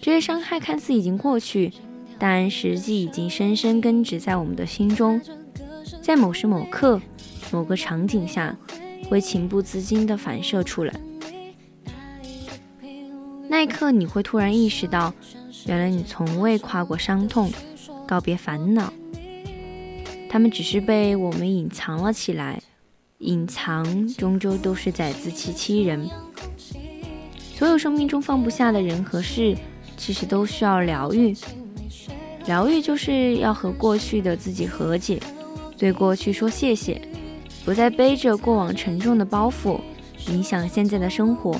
[0.00, 1.70] 这些伤害看似已经过去，
[2.20, 5.18] 但实际已经深深根植在我们的心中，
[6.02, 7.00] 在某时某刻、
[7.50, 8.54] 某个场景下，
[9.08, 10.94] 会情不自禁地反射出来。
[13.48, 15.14] 那一刻，你会突然意识到，
[15.66, 17.50] 原来你从未跨过伤痛，
[18.06, 18.92] 告别烦恼。
[20.28, 22.60] 他们只是被我们隐藏了起来，
[23.18, 26.06] 隐藏终究都是在自欺欺人。
[27.54, 29.56] 所有生命中放不下的人和事，
[29.96, 31.34] 其实都需要疗愈。
[32.46, 35.20] 疗愈就是要和过去的自己和解，
[35.76, 37.00] 对过去说谢谢，
[37.64, 39.80] 不再背着过往沉重的包袱，
[40.28, 41.56] 影响现在的生活。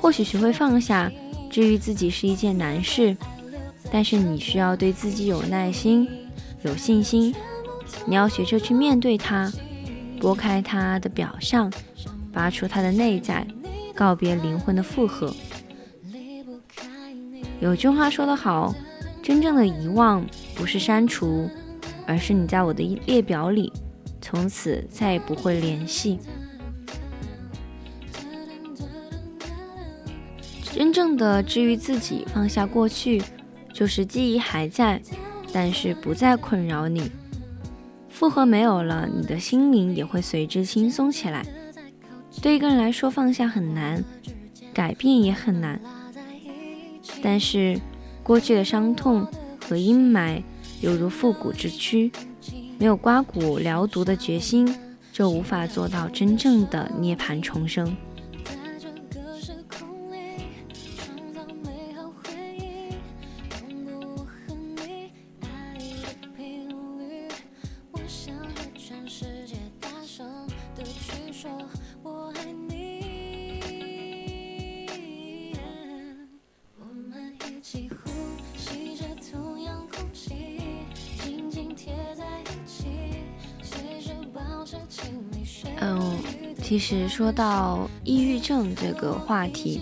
[0.00, 1.10] 或许学会放下，
[1.50, 3.16] 治愈自己是一件难事，
[3.90, 6.08] 但是你需要对自己有耐心，
[6.62, 7.34] 有信心。
[8.04, 9.50] 你要学着去面对它，
[10.20, 11.72] 拨开它的表象，
[12.32, 13.46] 拔出它的内在，
[13.94, 15.34] 告别灵魂的负荷。
[17.58, 18.74] 有句话说得好，
[19.26, 20.24] 真正的遗忘
[20.54, 21.50] 不是删除，
[22.06, 23.72] 而是你在我的列表里，
[24.20, 26.20] 从此再也不会联系。
[30.72, 33.20] 真正的治愈自己，放下过去，
[33.72, 35.02] 就是记忆还在，
[35.52, 37.10] 但是不再困扰你。
[38.08, 41.44] 复合没有了，你的心灵也会随之轻松起来。
[42.40, 44.04] 对一个人来说，放下很难，
[44.72, 45.80] 改变也很难。
[47.20, 47.76] 但是，
[48.26, 49.24] 过去的伤痛
[49.68, 50.42] 和阴霾
[50.80, 52.10] 犹如复古之躯，
[52.76, 54.68] 没有刮骨疗毒的决心，
[55.12, 57.96] 就无法做到真正的涅槃重生。
[86.66, 89.80] 其实说到抑郁症这个话题，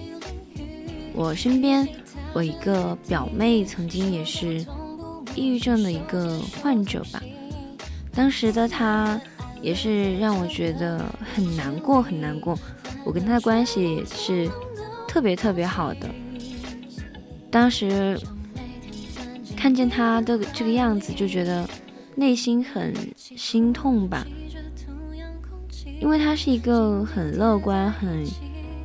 [1.15, 1.89] 我身边
[2.35, 4.59] 我一个表妹曾经也是
[5.35, 7.23] 抑郁症的一个患者吧。
[8.13, 9.19] 当时的她
[9.63, 11.03] 也是让我觉得
[11.35, 12.55] 很难过，很难过。
[13.03, 14.47] 我跟她的关系也是
[15.09, 16.11] 特别特别好的。
[17.51, 18.21] 当时
[19.57, 21.67] 看见她的这个样子，就觉得
[22.15, 24.27] 内心很心痛吧。
[26.05, 28.27] 因为她是一个很乐观、很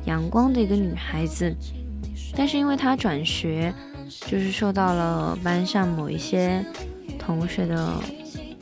[0.06, 1.54] 阳光的一个女孩子，
[2.34, 3.72] 但是因为她转学，
[4.22, 6.64] 就是受到了班上某一些
[7.18, 7.92] 同学的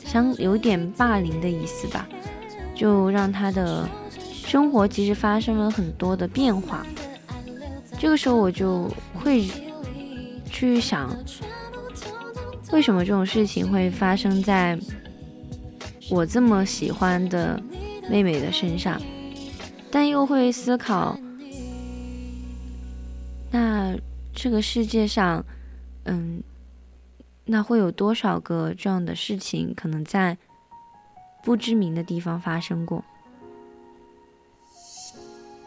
[0.04, 2.08] 相有点霸凌的意思吧，
[2.74, 3.88] 就让她的
[4.44, 6.84] 生活其实发生了很多的变化。
[7.96, 9.48] 这个时候我就会
[10.50, 11.16] 去想，
[12.72, 14.76] 为什么这种事情会发生在
[16.10, 17.62] 我这么喜欢的？
[18.08, 19.00] 妹妹的身上，
[19.90, 21.18] 但又会思考，
[23.50, 23.94] 那
[24.34, 25.44] 这个世界上，
[26.04, 26.42] 嗯，
[27.44, 30.38] 那会有多少个这样的事情可能在
[31.42, 33.04] 不知名的地方发生过？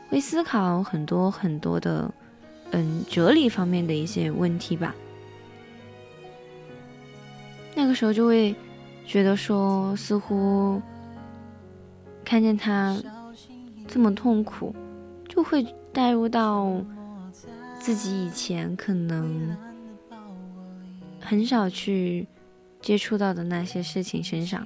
[0.10, 2.12] 会思考很多很多的，
[2.72, 4.96] 嗯，哲理方面的一些问题吧。
[7.76, 8.56] 那个时候就会
[9.06, 10.82] 觉得说，似乎。
[12.24, 12.98] 看见他
[13.88, 14.74] 这么痛苦，
[15.28, 16.82] 就会带入到
[17.80, 19.56] 自己以前可能
[21.20, 22.28] 很少去
[22.82, 24.66] 接触到的那些事情身上。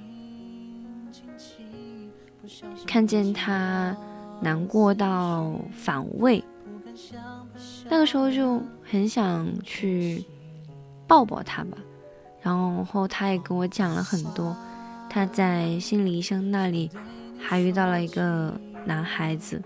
[2.86, 3.96] 看见他
[4.42, 6.44] 难过到反胃，
[7.90, 10.24] 那个时候就很想去
[11.08, 11.78] 抱抱他吧。
[12.42, 14.56] 然后他也跟我讲了很多。
[15.10, 16.92] 他在心理医生那里
[17.48, 19.62] 还遇到了一个男孩子，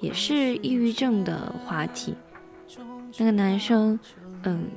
[0.00, 2.14] 也是抑郁症的话题。
[3.16, 3.98] 那个男生，
[4.42, 4.68] 嗯，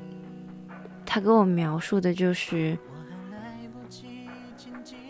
[1.06, 2.78] 他给我描述的就是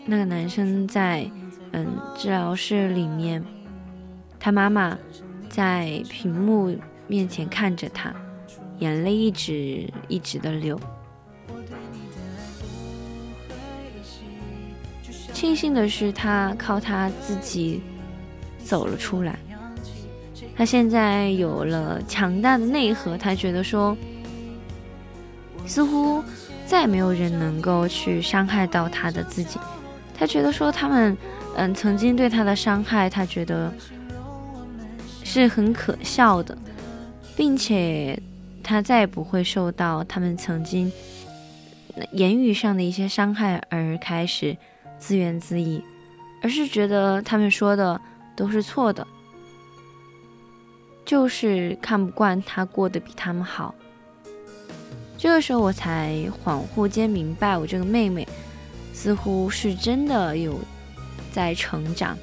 [0.04, 1.30] 那个男生在
[1.70, 1.86] 嗯
[2.16, 3.42] 治疗室里面，
[4.40, 4.98] 他妈妈
[5.48, 8.12] 在屏幕面前看着他，
[8.80, 10.78] 眼泪一直一直的流。
[15.44, 17.82] 庆幸的是，他靠他自己
[18.64, 19.38] 走了出来。
[20.56, 23.94] 他现在有了强大的内核，他觉得说，
[25.66, 26.24] 似乎
[26.66, 29.58] 再也没有人能够去伤害到他的自己。
[30.18, 31.14] 他觉得说，他们
[31.56, 33.70] 嗯曾经对他的伤害，他觉得
[35.22, 36.56] 是很可笑的，
[37.36, 38.18] 并且
[38.62, 40.90] 他再也不会受到他们曾经
[42.12, 44.56] 言语上的一些伤害而开始
[45.06, 45.82] 自怨自艾，
[46.40, 48.00] 而是觉得他们说的
[48.34, 49.06] 都是错的。
[51.04, 53.74] 就是看不惯他过得比他们好。
[55.18, 58.26] 这个时候我才恍惚间明白，我这个妹妹
[58.94, 60.58] 似乎是真的有
[61.30, 62.16] 在成长，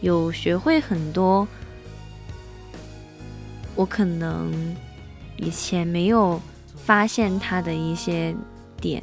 [0.00, 1.46] 有学会很多
[3.76, 4.52] 我可能
[5.36, 6.40] 以前没有
[6.74, 8.34] 发现她的一些
[8.80, 9.00] 点。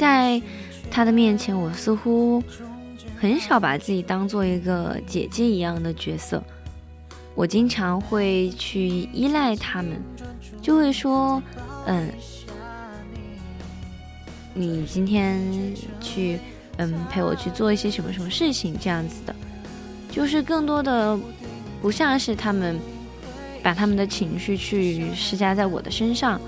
[0.00, 0.40] 在
[0.90, 2.42] 她的面前，我似乎。
[3.20, 6.42] 很少把自己当做一个姐姐一样的角色，
[7.34, 9.92] 我经常会去依赖他们，
[10.62, 11.42] 就会说，
[11.84, 12.08] 嗯，
[14.54, 15.38] 你今天
[16.00, 16.38] 去，
[16.78, 19.36] 嗯，陪我去做一些什么什么事情，这样子的，
[20.10, 21.18] 就是更多的
[21.82, 22.80] 不像是他们
[23.62, 26.40] 把他们的情绪去施加在我的身上，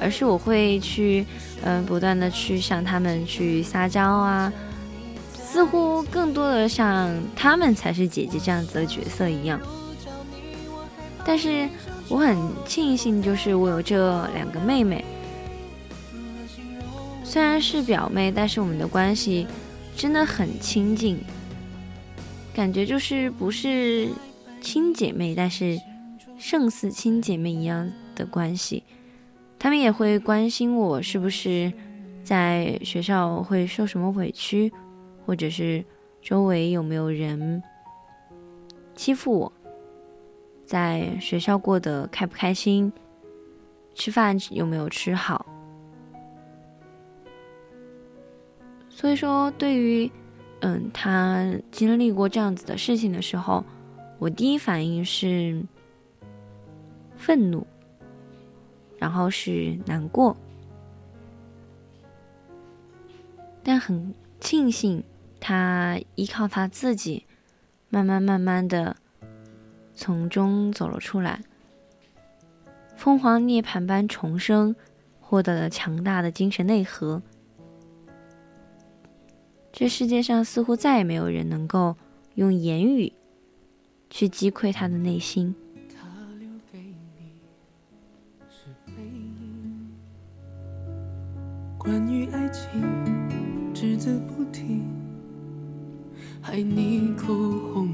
[0.00, 1.24] 而是我会去，
[1.62, 4.52] 嗯，不断的去向他们去撒娇啊。
[5.32, 9.58] 似乎更多的像他们才是姐姐这样子的角色一样，
[11.24, 11.66] 但是
[12.06, 12.36] 我很
[12.66, 15.02] 庆幸，就是我有这两个妹妹，
[17.24, 19.46] 虽然是表妹，但是我们的关系
[19.96, 21.18] 真的很亲近，
[22.54, 24.10] 感觉就是不是
[24.60, 25.80] 亲姐妹，但是
[26.38, 28.82] 胜似亲姐妹一样的关系。
[29.58, 31.72] 他们也会关心我是不是
[32.22, 34.72] 在学校会受什么委屈。
[35.26, 35.84] 或者是
[36.22, 37.62] 周围有没有人
[38.94, 39.52] 欺负我，
[40.64, 42.90] 在学校过得开不开心，
[43.94, 45.44] 吃饭有没有吃好？
[48.88, 50.10] 所以说，对于
[50.60, 53.62] 嗯他经历过这样子的事情的时候，
[54.18, 55.62] 我第一反应是
[57.18, 57.66] 愤怒，
[58.98, 60.36] 然后是难过，
[63.62, 65.02] 但很庆幸。
[65.40, 67.24] 他依靠他自己，
[67.90, 68.96] 慢慢慢慢的
[69.94, 71.42] 从中走了出来，
[72.96, 74.74] 凤凰涅槃般重生，
[75.20, 77.22] 获得了强大的精神内核。
[79.72, 81.96] 这世界上似乎再也没有人能够
[82.34, 83.12] 用言语
[84.10, 85.54] 去击溃他的内心。
[91.78, 92.68] 关于爱情，
[93.72, 94.82] 只字不提。
[96.40, 97.87] 害你哭红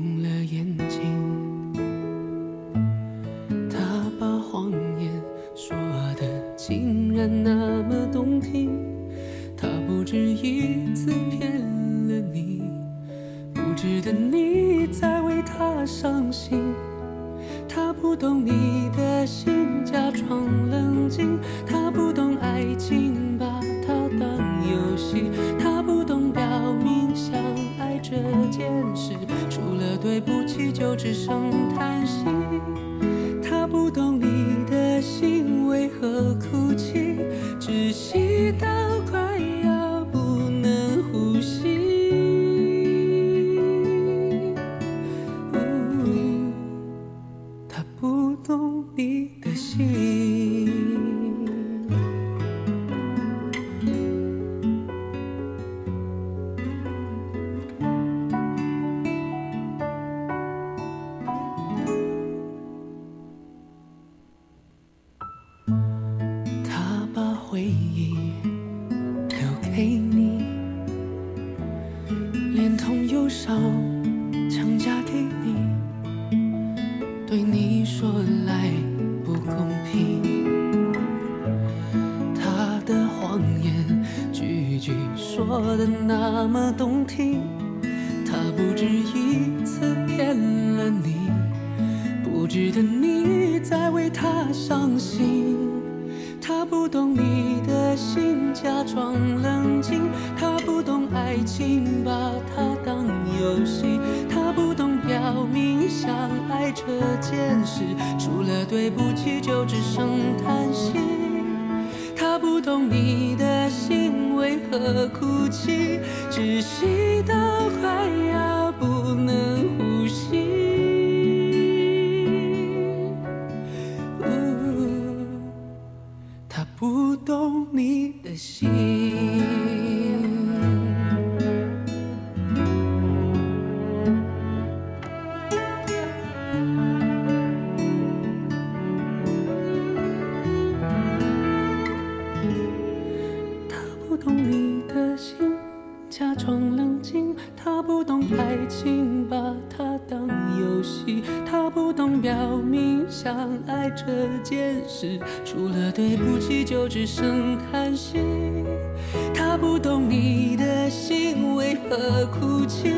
[160.17, 162.89] 你的心为何哭泣，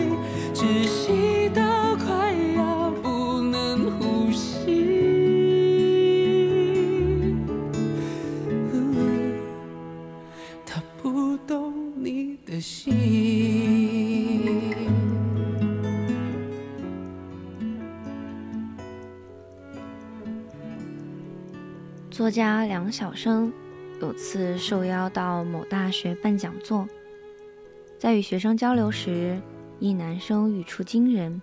[0.52, 4.84] 窒息到快要不能呼吸。
[10.66, 12.94] 他不懂你的心。
[22.10, 23.50] 作家梁晓声
[24.02, 26.86] 有次受邀到某大学办讲座，
[27.98, 29.40] 在与学生交流时，
[29.80, 31.40] 一男生语出惊人：“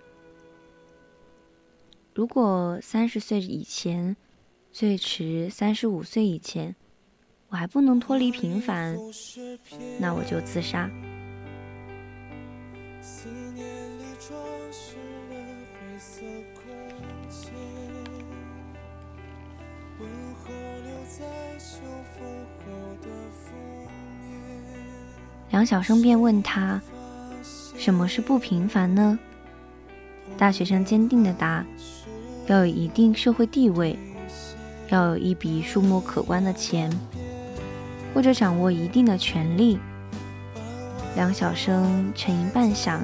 [2.14, 4.16] 如果三十岁以前，
[4.70, 6.74] 最迟三十五岁以前，
[7.48, 8.96] 我还不能脱离平凡，
[9.98, 10.88] 那我就自杀。”
[25.54, 26.80] 梁晓声便问他
[27.78, 29.16] ：“什么是不平凡呢？”
[30.36, 31.64] 大学生坚定地答
[32.48, 33.96] ：“要有一定社会地位，
[34.88, 36.90] 要有一笔数目可观的钱，
[38.12, 39.78] 或者掌握一定的权利。”
[41.14, 42.98] 梁晓声沉吟半晌，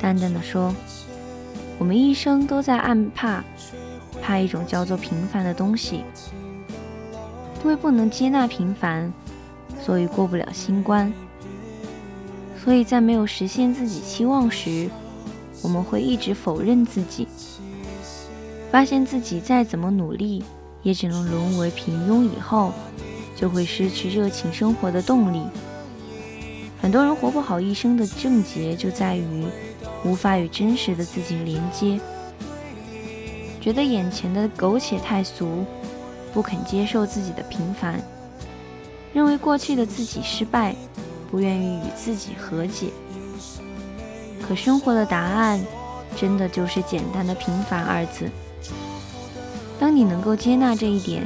[0.00, 0.72] 淡淡的说
[1.80, 3.42] ：“我们一生都在暗怕，
[4.22, 6.04] 怕一种叫做平凡的东西。
[7.64, 9.12] 因为不能接纳平凡，
[9.80, 11.12] 所以过不了新关。”
[12.62, 14.88] 所以在没有实现自己期望时，
[15.62, 17.26] 我们会一直否认自己，
[18.70, 20.44] 发现自己再怎么努力，
[20.82, 22.22] 也只能沦为平庸。
[22.22, 22.72] 以后
[23.34, 25.42] 就会失去热情生活的动力。
[26.80, 29.44] 很多人活不好一生的症结就在于
[30.04, 31.98] 无法与真实的自己连接，
[33.60, 35.64] 觉得眼前的苟且太俗，
[36.32, 38.00] 不肯接受自己的平凡，
[39.12, 40.76] 认为过去的自己失败。
[41.32, 42.90] 不愿意与自己和解，
[44.46, 45.58] 可生活的答案，
[46.14, 48.28] 真的就是简单的“平凡”二字。
[49.80, 51.24] 当你能够接纳这一点，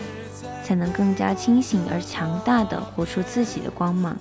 [0.65, 4.17] 才能更加清醒而强大的活出自己的光芒。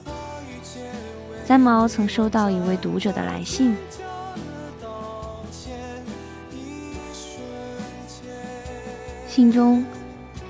[1.46, 3.78] 三毛曾收到一位读者的来信，
[9.28, 9.86] 信中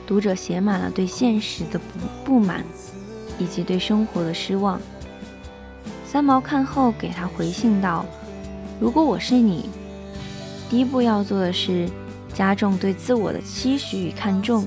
[0.08, 1.84] 读者写满了对现实的不
[2.24, 2.64] 不满，
[3.38, 4.80] 以及对生活的失望。
[6.16, 8.06] 三毛看后给他回信道
[8.80, 9.70] ：“如果我是你，
[10.70, 11.90] 第一步要做的是
[12.34, 14.66] 加重对自我的期许与看重，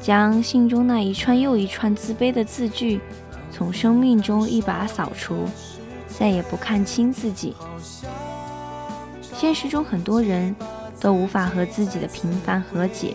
[0.00, 2.98] 将信中那一串又一串自卑的字句
[3.50, 5.44] 从生命中一把扫除，
[6.08, 7.54] 再也不看清自己。
[9.34, 10.56] 现实中很多人
[10.98, 13.14] 都无法和自己的平凡和解，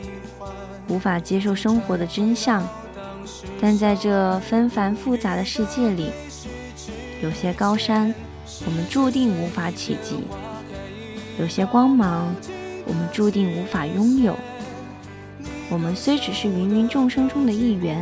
[0.87, 2.61] 无法接受生活的真相，
[3.59, 6.11] 但在这纷繁复杂的世界里。”
[7.21, 8.13] 有些高山，
[8.65, 10.17] 我们注定无法企及；
[11.39, 12.33] 有些光芒，
[12.85, 14.35] 我们注定无法拥有。
[15.69, 18.01] 我们虽只是芸芸众生中的一员，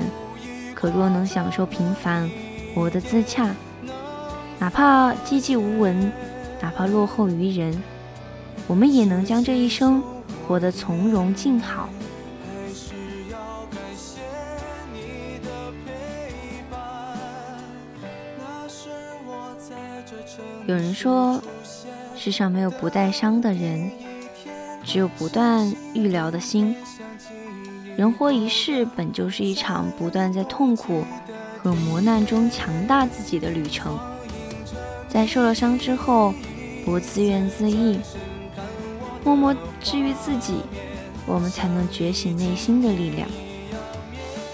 [0.73, 2.29] 可若能享受平凡，
[2.73, 3.55] 活得自洽，
[4.59, 6.11] 哪怕寂寂无闻，
[6.61, 7.81] 哪怕落后于人，
[8.67, 10.03] 我们也能将这一生
[10.47, 11.89] 活得从容静好。
[20.67, 21.39] 有人说，
[22.15, 23.91] 世上没有不带伤的人，
[24.83, 26.75] 只有不断预疗的心。
[27.95, 31.05] 人活一世，本就是一场不断在痛苦
[31.61, 33.97] 和磨难中强大自己的旅程。
[35.07, 36.33] 在受了伤之后，
[36.83, 37.99] 不自怨自艾，
[39.23, 40.55] 默默治愈自己，
[41.27, 43.29] 我们才能觉醒内心的力量。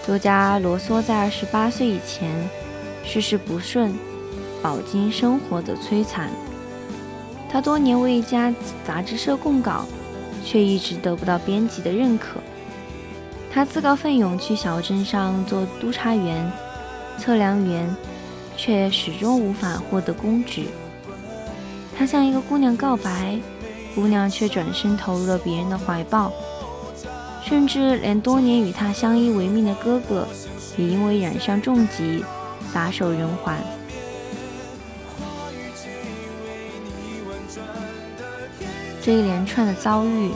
[0.06, 2.30] 作家罗梭在二十八岁以前，
[3.06, 3.94] 事事不顺，
[4.62, 6.30] 饱经生活的摧残。
[7.50, 8.54] 他多年为一家
[8.86, 9.86] 杂志社供稿，
[10.46, 12.40] 却一直得不到编辑的认可。
[13.54, 16.50] 他自告奋勇去小镇上做督察员、
[17.18, 17.94] 测量员，
[18.56, 20.68] 却始终无法获得公职。
[21.98, 23.38] 他向一个姑娘告白，
[23.94, 26.32] 姑娘却转身投入了别人的怀抱，
[27.44, 30.26] 甚至连多年与他相依为命的哥哥，
[30.78, 32.24] 也因为染上重疾，
[32.72, 33.58] 撒手人寰。
[39.02, 40.32] 这一连串的遭遇。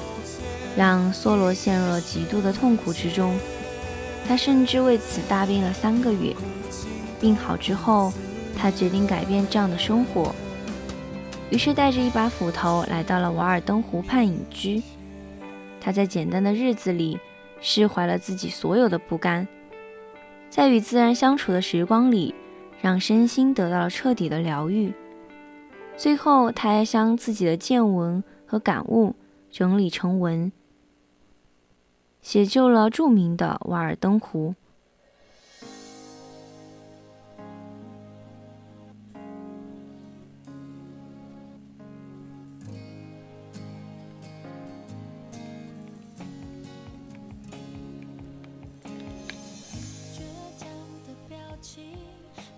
[0.78, 3.34] 让梭罗陷入了极度的痛苦之中，
[4.28, 6.36] 他甚至为此大病了三个月。
[7.18, 8.11] 病好之后，
[8.57, 10.36] 他决定改变这样的生活，
[11.49, 14.84] 于是带着一把斧头来到了瓦尔登湖畔隐居。
[15.80, 17.18] 他在简单的日子里
[17.61, 19.47] 释怀了自己所有的不甘，
[20.49, 22.36] 在与自然相处的时光里，
[22.82, 24.93] 让身心得到了彻底的疗愈。
[25.95, 29.16] 最后，他还将自己的见闻和感悟
[29.50, 30.52] 整理成文。
[32.22, 34.50] 写就了著名的《瓦尔登湖》。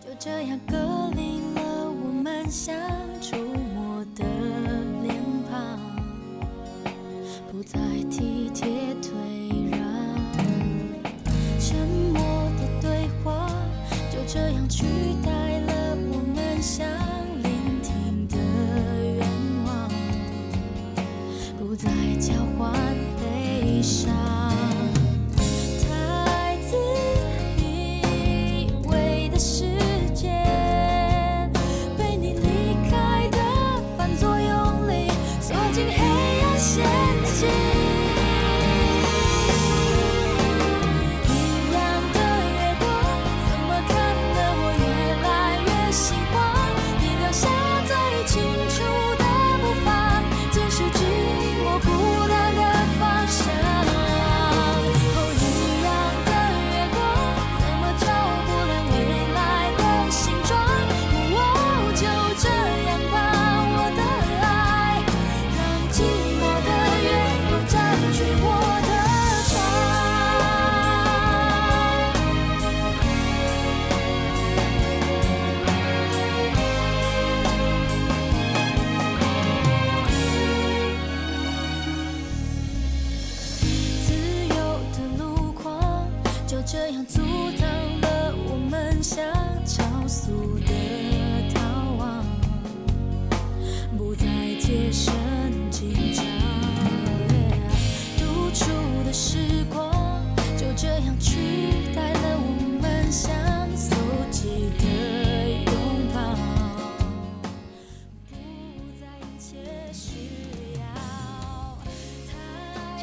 [0.08, 0.78] 就这样隔
[1.14, 2.74] 离了我们相
[3.22, 3.47] 处
[7.68, 8.77] 再体贴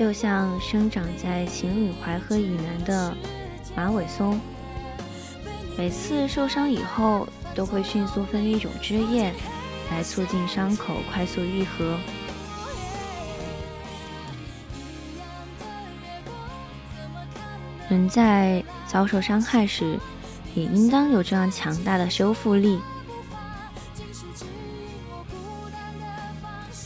[0.05, 3.17] 就像生长在秦岭淮河以南的
[3.75, 4.39] 马尾松，
[5.79, 9.33] 每次受伤以后都会迅速分泌一种汁液，
[9.91, 11.97] 来促进伤口快速愈合。
[17.89, 19.99] 人在遭受伤害时，
[20.55, 22.79] 也应当有这样强大的修复力。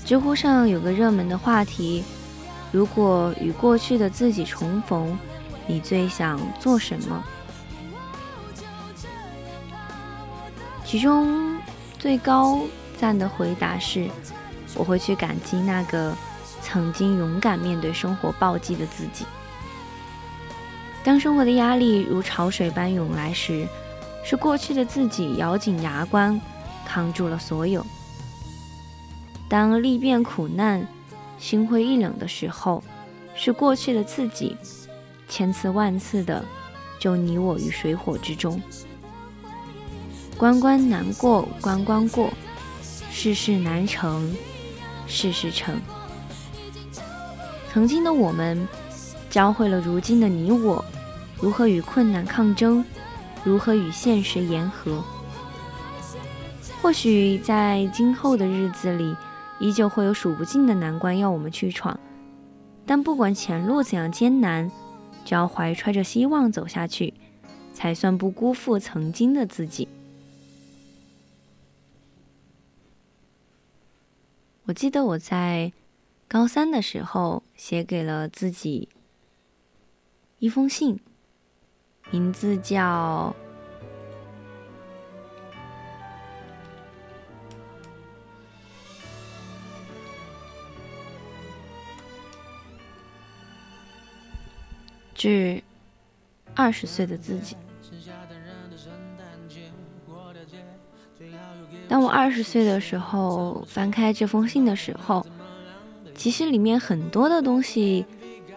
[0.04, 2.04] 知乎上有个热门的话题。
[2.70, 5.18] 如果与过去的自己重逢，
[5.66, 7.24] 你最想做什么？
[10.84, 11.58] 其中
[11.98, 12.60] 最高
[12.98, 14.08] 赞的回答是：
[14.74, 16.14] 我会去感激那个
[16.62, 19.24] 曾经勇敢面对生活暴击的自己。
[21.04, 23.66] 当生活的压力如潮水般涌来时，
[24.24, 26.38] 是过去的自己咬紧牙关，
[26.84, 27.84] 扛住了所有。
[29.48, 30.86] 当历遍苦难。
[31.38, 32.82] 心灰意冷的时候，
[33.34, 34.56] 是过去的自己，
[35.28, 36.44] 千次万次的
[36.98, 38.60] 救你我于水火之中。
[40.36, 42.30] 关关难过关关过，
[43.10, 44.36] 事事难成
[45.06, 45.80] 事事成。
[47.72, 48.66] 曾经的我们，
[49.30, 50.84] 教会了如今的你我，
[51.40, 52.84] 如何与困难抗争，
[53.44, 55.02] 如何与现实言和。
[56.80, 59.14] 或许在今后的日子里，
[59.60, 61.98] 依旧会有数不尽的难关要我们去闯，
[62.86, 64.70] 但不管前路怎样艰难，
[65.24, 67.14] 只要怀揣着希望走下去，
[67.74, 69.88] 才算不辜负曾经的自己。
[74.64, 75.72] 我记得我在
[76.28, 78.88] 高三的时候写给了自己
[80.38, 81.00] 一封信，
[82.10, 83.34] 名字叫
[95.18, 95.60] 《致
[96.54, 97.54] 二十岁的自己》。
[101.88, 105.26] 当我二十岁的时候，翻开这封信的时候，
[106.14, 108.06] 其实里面很多的东西，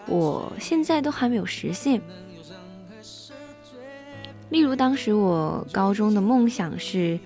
[0.06, 2.00] 我现在都还没有实现。
[4.50, 7.18] 例如，当时我高中的梦想是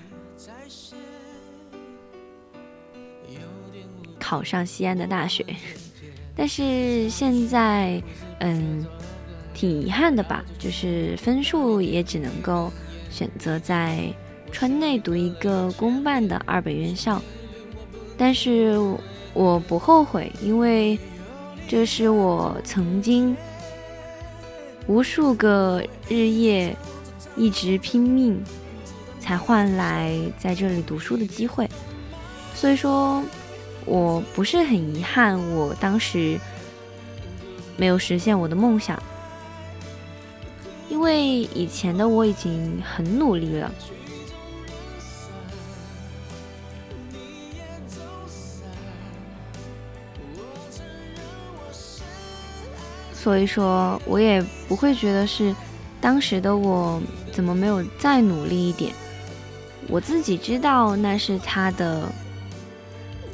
[4.20, 5.44] 考上西安的大学，
[6.36, 8.00] 但是现在，
[8.38, 8.86] 嗯，
[9.56, 12.70] 挺遗憾的吧，就是分数也只能够
[13.10, 14.14] 选择在。
[14.52, 17.20] 川内读一个公办的二本院校，
[18.16, 18.78] 但是
[19.34, 20.98] 我不后悔，因为
[21.68, 23.36] 这是我曾经
[24.86, 26.74] 无数个日夜
[27.36, 28.42] 一直拼命
[29.20, 31.68] 才换来在这里读书的机会，
[32.54, 33.22] 所以说
[33.84, 36.38] 我不是很遗憾，我当时
[37.76, 38.96] 没有实现我的梦想，
[40.88, 41.24] 因为
[41.54, 43.70] 以前的我已经很努力了。
[53.12, 55.52] 所以说，我也不会觉得是
[56.00, 58.92] 当时的我怎么没有再努力一点。
[59.88, 62.08] 我自己知道那是他的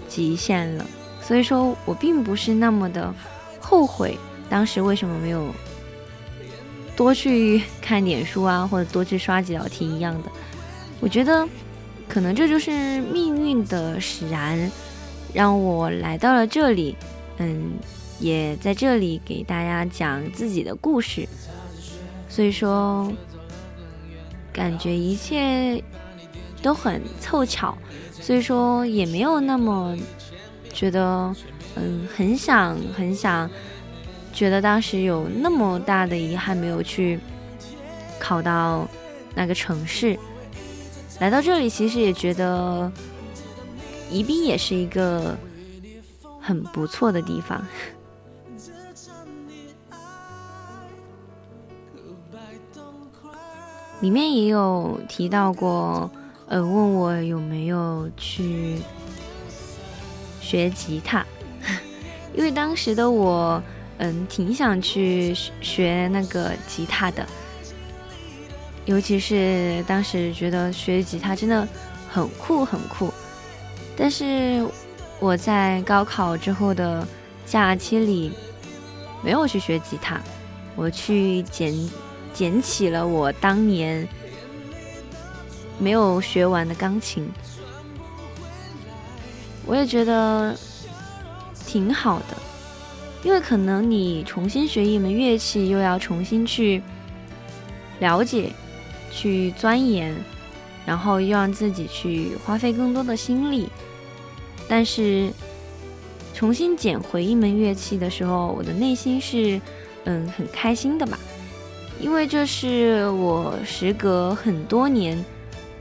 [0.09, 0.87] 极限了，
[1.21, 3.15] 所以说我并不是那么的
[3.61, 5.47] 后悔当时为什么没有
[6.97, 10.29] 多去看点书啊，或者多去刷几道题一样的。
[11.01, 11.49] 我觉得
[12.09, 14.71] 可能这就是命运的使然，
[15.33, 16.97] 让我来到了这里。
[17.39, 17.73] 嗯。
[18.21, 21.27] 也在这里给大家讲自己的故事，
[22.29, 23.13] 所以说
[24.53, 25.83] 感觉一切
[26.63, 27.77] 都很凑巧，
[28.13, 29.99] 所以说也没有那么
[30.73, 31.35] 觉得，
[31.75, 33.51] 嗯，很想很想，
[34.33, 37.21] 觉得当时有那么大的遗憾没有去
[38.19, 38.89] 考到
[39.35, 40.19] 那个城市，
[41.21, 42.91] 来到这里其实也觉得
[44.11, 45.37] 宜宾也是一个
[46.41, 47.65] 很不错的地方。
[54.01, 56.11] 里面也有提到过，
[56.49, 58.79] 呃，问我有没有去
[60.41, 61.25] 学吉他，
[62.35, 63.63] 因为当时的我，
[64.03, 67.25] 嗯，挺想去学那个吉他的，
[68.85, 71.67] 尤其是当时觉得学吉他真的
[72.11, 73.15] 很酷很酷，
[73.97, 74.67] 但是
[75.21, 77.07] 我在高考之后的
[77.47, 78.33] 假期里
[79.23, 80.21] 没有去学吉他，
[80.75, 81.73] 我去捡。
[82.35, 84.09] 捡起了我当年
[85.79, 87.31] 没有学完的钢琴，
[89.67, 90.57] 我也觉得
[91.67, 92.37] 挺好的，
[93.23, 96.83] 因为可能你重新学一门乐器，又要重新去
[98.01, 98.51] 了解、
[99.11, 100.15] 去钻研，
[100.85, 103.69] 然后又让自己去花费更多的心力。
[104.69, 105.31] 但是
[106.35, 109.61] 重新捡回一门乐器的时候，我的内心是
[110.05, 111.19] 嗯很开心的吧。
[112.01, 115.25] 因为这是我时隔很多年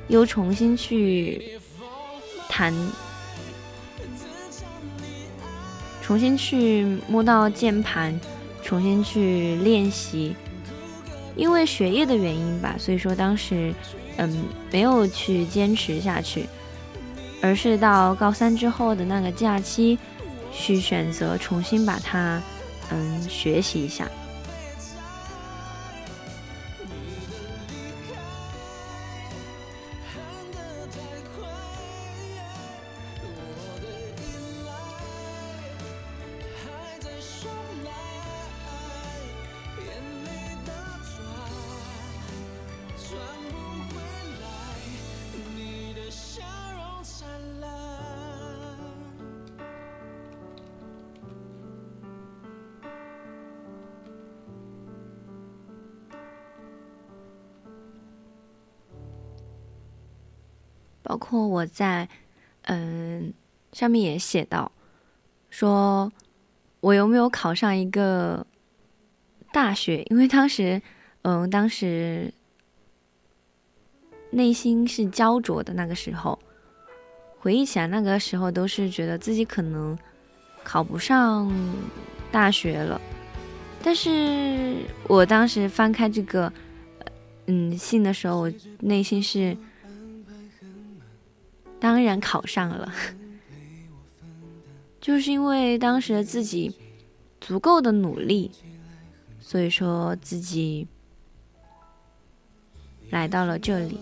[0.07, 1.57] 又重新去
[2.47, 2.72] 弹，
[6.11, 8.19] 重新去摸到键盘，
[8.61, 10.35] 重新去练习。
[11.38, 13.73] 因为学业的原因吧，所以说当时
[14.17, 16.49] 嗯没有去坚持下去，
[17.41, 19.97] 而是到高三之后的那个假期
[20.51, 22.41] 去选择重新把它
[22.89, 24.05] 嗯学习一下。
[43.11, 43.19] 转
[43.49, 43.55] 不
[43.93, 44.01] 回
[44.41, 44.47] 来，
[45.53, 46.41] 你的笑
[46.73, 47.27] 容灿
[47.59, 47.67] 烂。
[61.03, 62.07] 包括我在
[62.61, 63.33] 嗯
[63.73, 64.71] 上面也写到，
[65.49, 66.09] 说
[66.79, 68.47] 我有没有考上一个
[69.51, 70.81] 大学，因为当时
[71.23, 72.33] 嗯当时。
[74.32, 76.40] 内心是焦灼的那个时候，
[77.38, 79.98] 回忆起来那个时候都是觉得自己可能
[80.64, 81.52] 考不上
[82.32, 82.99] 大学了。
[83.84, 84.78] 但是
[85.08, 86.52] 我当时翻开这个，
[87.48, 89.58] 嗯，信的时候，我内心是
[91.80, 92.94] 当然考上了，
[95.02, 96.74] 就是因为当时的自己
[97.40, 98.52] 足够的努力，
[99.40, 100.88] 所以说自己
[103.11, 103.99] 来到了这里。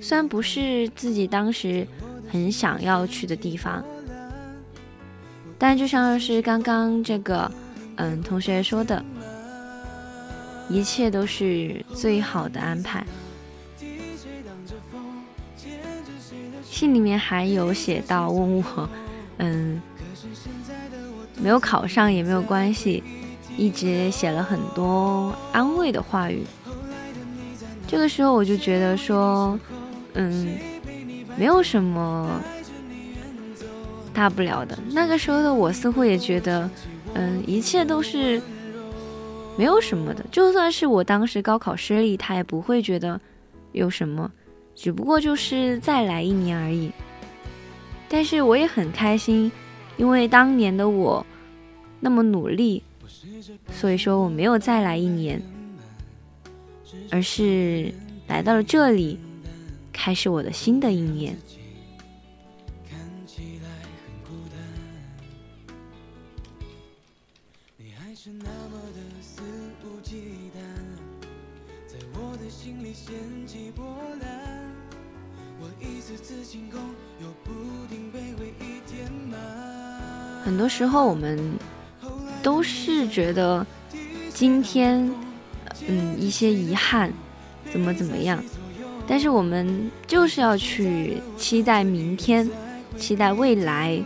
[0.00, 1.86] 虽然不是自己当时
[2.30, 3.84] 很想要去的地方，
[5.56, 7.50] 但就像是刚刚这个。
[7.98, 9.02] 嗯，同学说的，
[10.68, 13.02] 一切都是最好的安排。
[16.62, 18.90] 信里面还有写到问我，
[19.38, 19.80] 嗯，
[21.40, 23.02] 没有考上也没有关系，
[23.56, 26.44] 一直写了很多安慰的话语。
[27.86, 29.58] 这个时候我就觉得说，
[30.14, 30.58] 嗯，
[31.36, 32.40] 没有什么
[34.12, 34.78] 大不了的。
[34.90, 36.68] 那个时候的我似乎也觉得。
[37.18, 38.42] 嗯，一切都是
[39.56, 40.22] 没有什么的。
[40.30, 43.18] 就算是我当时高考失利，他也不会觉得
[43.72, 44.30] 有什么，
[44.74, 46.92] 只不过就是再来一年而已。
[48.06, 49.50] 但是我也很开心，
[49.96, 51.24] 因为当年的我
[52.00, 52.82] 那么努力，
[53.70, 55.40] 所以说我没有再来一年，
[57.10, 57.92] 而是
[58.26, 59.18] 来到了这里，
[59.92, 61.36] 开始我的新的一年。
[80.44, 81.38] 很多时候，我们
[82.42, 83.66] 都是觉得
[84.30, 85.12] 今天，
[85.86, 87.12] 嗯，一些遗憾，
[87.70, 88.42] 怎么怎么样，
[89.06, 92.48] 但是我们就是要去期待明天，
[92.96, 94.02] 期待未来。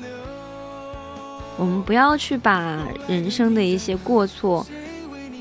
[1.57, 4.67] 我们不要去把人生的一些过错，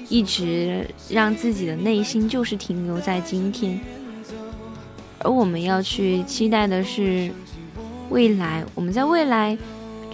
[0.09, 3.79] 一直让自己的内心就是停留在今天，
[5.19, 7.31] 而我们要去期待的是
[8.09, 8.63] 未来。
[8.75, 9.57] 我们在未来。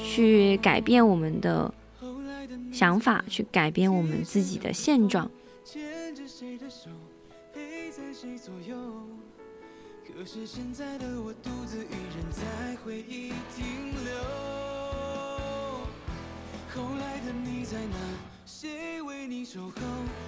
[0.07, 1.73] 去改变我们的
[2.71, 5.29] 想法，去改变我们自己的现状。
[6.69, 6.89] 手
[7.53, 8.75] 陪在谁左右
[10.05, 14.13] 可是现在的我独自一人在回忆停留。
[16.73, 17.97] 后来的你在哪？
[18.45, 19.71] 谁为你守候？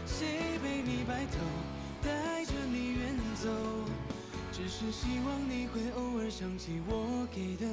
[0.05, 1.38] 谁陪你白头？
[2.01, 3.49] 带着你远走？
[4.51, 7.65] 只是希望你会偶尔想起我给的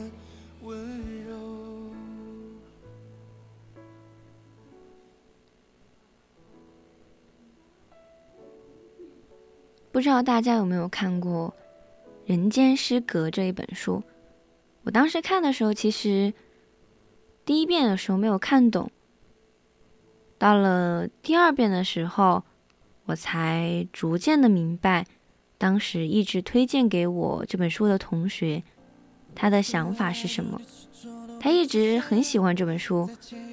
[0.63, 1.84] 温柔。
[9.95, 11.55] 不知道大家有没有看过
[12.29, 14.03] 《人间失格》这一本书？
[14.83, 16.35] 我当时看的时候，其实
[17.45, 18.91] 第一遍的时候没有看懂，
[20.37, 22.43] 到了第二遍的时候，
[23.05, 25.07] 我才逐渐的明白，
[25.59, 28.65] 当时一直推荐给我这本书的同学，
[29.33, 30.61] 他的想法是什么。
[31.39, 33.09] 他一直很喜欢这本书，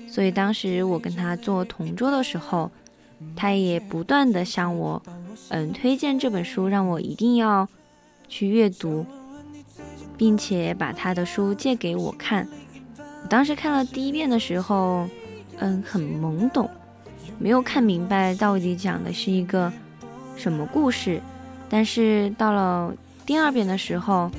[0.09, 2.71] 所以当时我跟他做同桌的时候。
[3.35, 5.01] 他也不断的向我，
[5.49, 7.67] 嗯，推荐这本书，让我一定要
[8.27, 9.05] 去阅读，
[10.17, 12.47] 并且把他的书借给我看。
[13.23, 15.07] 我当时看了第一遍的时候，
[15.57, 16.69] 嗯，很懵懂，
[17.39, 19.71] 没有看明白到底讲的是一个
[20.35, 21.21] 什么故事。
[21.69, 22.93] 但是到了
[23.25, 24.29] 第二遍的时候，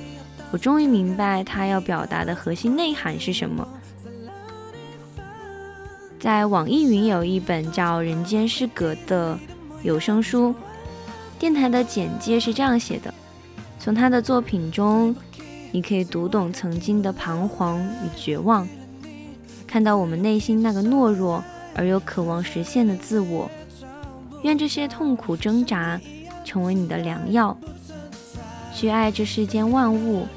[0.50, 3.66] 我终于明白他要表达的核心内涵是什么。
[6.22, 9.36] 在网易云有一本叫《人间失格》的
[9.82, 10.54] 有声书，
[11.36, 13.12] 电台的简介是这样写的：
[13.80, 15.16] 从他的作品中，
[15.72, 18.68] 你可以读懂曾经的彷徨与绝望，
[19.66, 21.42] 看到我们内心那个懦弱
[21.74, 23.50] 而又渴望实现的自我。
[24.44, 26.00] 愿这些痛苦挣扎
[26.44, 27.58] 成为你的良药，
[28.72, 30.28] 去爱这世间万物。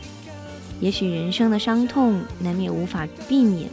[0.79, 3.69] 也许人生的伤痛难免无法避免，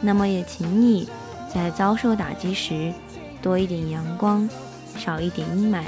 [0.00, 1.08] 那么也请你。
[1.56, 2.92] 在遭受打击时，
[3.40, 4.46] 多一点阳光，
[4.98, 5.84] 少一点阴霾。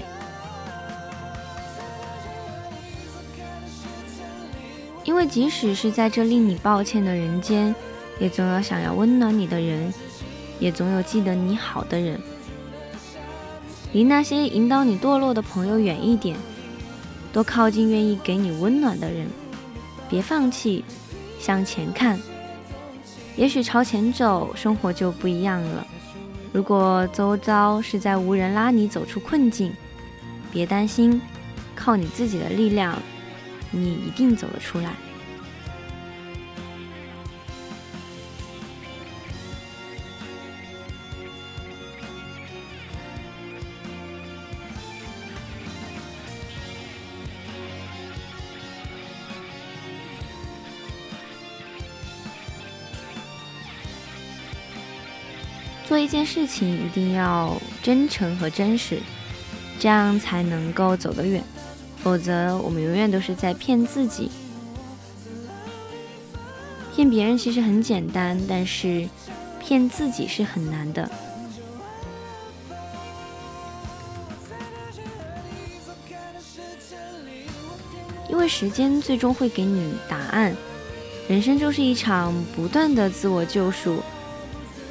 [5.05, 7.75] 因为即使是在这令你抱歉的人间，
[8.19, 9.93] 也总有想要温暖你的人，
[10.59, 12.19] 也总有记得你好的人。
[13.93, 16.39] 离那些引导你堕落的朋友远一点，
[17.31, 19.29] 多靠近愿意给你温暖的人。
[20.09, 20.83] 别放弃，
[21.39, 22.19] 向前看。
[23.39, 25.87] 也许朝前走，生活就不一样了。
[26.53, 29.73] 如果周遭是在无人拉你走出困境，
[30.51, 31.23] 别担心，
[31.77, 33.01] 靠你自己的力量，
[33.71, 34.93] 你一定走得出来。
[55.99, 59.01] 做一件事情一定要真诚和真实，
[59.81, 61.43] 这样才能够走得远。
[62.05, 64.31] 否则，我们永远都是在骗自己。
[66.95, 69.09] 骗别人其实很简单，但是
[69.59, 71.11] 骗自己是很难的。
[78.29, 80.55] 因为时间最终会给你答案。
[81.29, 84.01] 人生就是一场不断的自我救赎。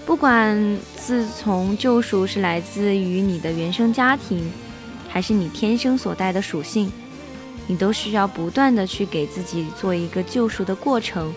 [0.08, 0.58] 不管
[0.96, 4.50] 自从救赎是来自于你的原生家庭，
[5.10, 6.90] 还是你天生所带的属性，
[7.68, 11.34] 你都需要不断的去给自己做一个救赎的过程。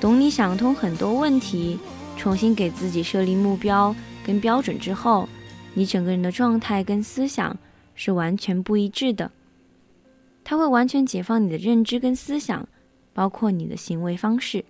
[0.00, 1.78] 等你想通很多问题，
[2.16, 3.94] 重新给自己设立目标
[4.26, 5.28] 跟标准之后，
[5.74, 7.56] 你整个人的状态跟思想
[7.94, 9.30] 是完全不一致的。
[10.42, 12.66] 它会完全解放你的认知跟思想，
[13.12, 14.64] 包括你的行为方式。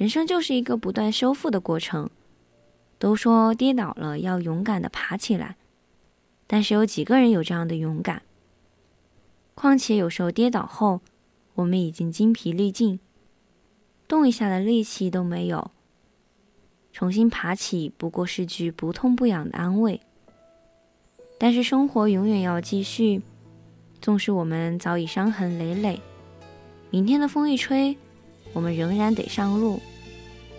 [0.00, 2.08] 人生就是一个不断修复的过程。
[2.98, 5.56] 都说跌倒了要勇敢的爬起来，
[6.46, 8.22] 但是有几个人有这样的勇敢？
[9.54, 11.02] 况且有时候跌倒后，
[11.52, 12.98] 我们已经精疲力尽，
[14.08, 15.70] 动一下的力气都没有。
[16.94, 20.00] 重新爬起不过是句不痛不痒的安慰。
[21.38, 23.20] 但是生活永远要继续，
[24.00, 26.00] 纵使我们早已伤痕累累，
[26.88, 27.98] 明天的风一吹，
[28.54, 29.78] 我们仍然得上路。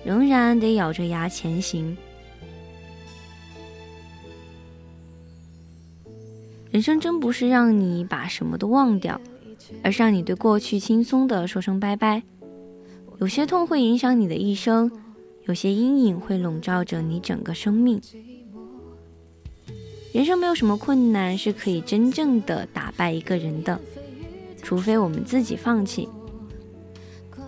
[0.04, 1.96] 仍然得咬着牙前行。
[6.72, 9.20] 人生真不是让你把什么都忘掉，
[9.84, 12.24] 而是让你对过去轻松的说声拜拜。
[13.20, 14.90] 有些痛会影响你的一生，
[15.44, 18.02] 有些阴影会笼罩着你整个生命。
[20.14, 23.80] 人生没有什么困难是可以真正的打败一个人的，
[24.64, 26.10] 除非我们自己放弃。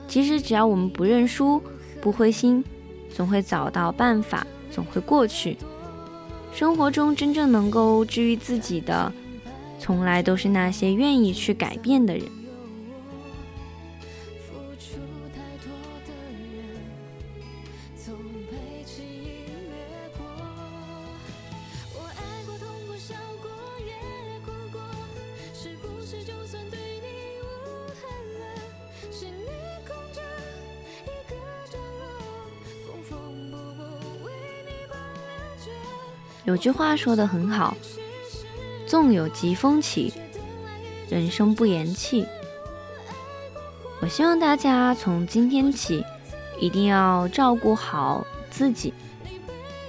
[0.07, 1.61] 其实只要我们不认输。
[2.03, 2.61] 不灰心，
[3.15, 5.55] 总会找到办法，总会过去。
[6.53, 9.09] 生活中真正能够治愈自己的，
[9.79, 12.25] 从来都是那些愿意去改变的人。
[36.53, 37.75] 有句话说的很好，
[38.85, 40.13] 纵有疾风起，
[41.09, 42.27] 人生不言弃。
[43.99, 46.05] 我希望大家从今天起，
[46.59, 48.93] 一定要照顾好自己，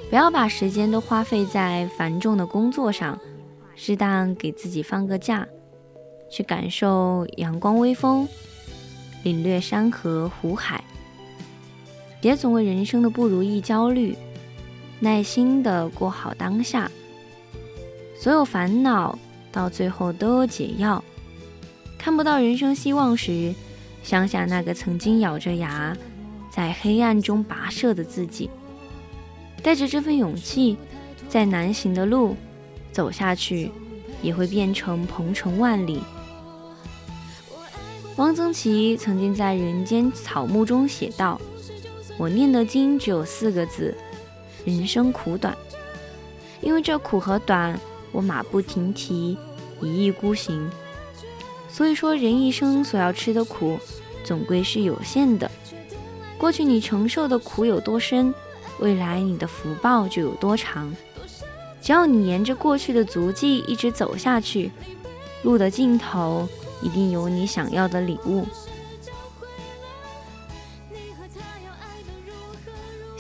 [0.09, 3.21] 不要把时间都花费在繁重的工作上，
[3.77, 5.47] 适当给自己放个假，
[6.31, 8.27] 去感受阳光微风，
[9.23, 10.83] 领略山河湖海，
[12.23, 14.17] 别总为人生的不如意焦虑。
[15.01, 16.91] 耐心的过好当下，
[18.19, 19.19] 所有烦恼
[19.53, 21.03] 到最后都有解药。
[21.99, 23.55] 看不到人生希望时，
[24.03, 25.97] 想想那个曾经咬着牙
[26.51, 28.49] 在黑暗中跋涉的自己，
[29.63, 30.77] 带着这份勇气，
[31.29, 32.37] 再难行的路
[32.93, 33.71] 走下去，
[34.23, 36.01] 也会变成鹏程万里。
[38.17, 41.41] 汪曾祺曾经在《人间草木》中写道
[42.17, 43.93] ：“我念的经只有四个字。”
[44.65, 45.57] 人生苦短，
[46.61, 47.79] 因为这苦和短，
[48.13, 49.37] 我马不停蹄，
[49.81, 50.71] 一意孤行。
[51.69, 53.79] 所以说，人一生所要吃的苦，
[54.25, 55.51] 总归是有限的。
[56.39, 58.33] 过去你承受的苦有多深，
[58.79, 60.95] 未来你的福报就有多长。
[61.81, 64.71] 只要你沿着过去的足迹一直走下去，
[65.43, 66.49] 路的尽头
[66.81, 68.43] 一定有你想要的礼物。《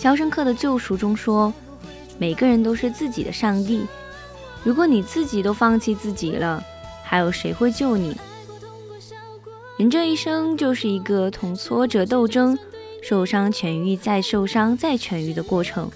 [0.04, 1.50] 肖申克的救赎》中说
[2.20, 3.86] ：“每个人都是自己的上帝。
[4.62, 6.62] 如果你自己都放弃自己了，
[7.02, 8.14] 还有谁会救你？
[9.78, 12.58] 人这一生就是一个同挫折斗争、
[13.02, 15.90] 受伤痊愈、再受伤再痊愈的过程。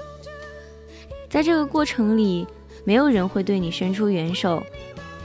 [1.29, 2.47] 在这个过程里，
[2.85, 4.63] 没有人会对你伸出援手，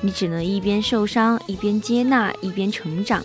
[0.02, 3.24] 你只能一边受伤，一边接纳，一边成长。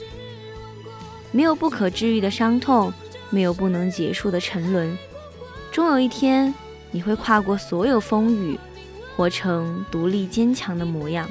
[1.33, 2.93] 没有不可治愈的伤痛，
[3.29, 4.97] 没有不能结束的沉沦。
[5.79, 6.53] 终有一天，
[6.91, 8.59] 你会跨过所有风雨，
[9.17, 11.31] 活成独立坚强的模样。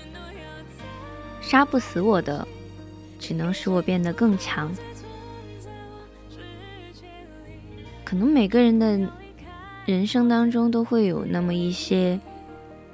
[1.51, 2.47] 杀不死我的，
[3.19, 4.71] 只能使我变得更强。”
[8.05, 8.97] 可能每个人的
[9.85, 12.17] 人生当中都会有那么一些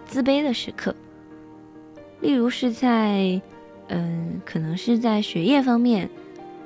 [0.08, 0.96] 自卑的时刻，
[2.20, 3.40] 例如是在，
[3.90, 6.10] 嗯，可能是在学业方面，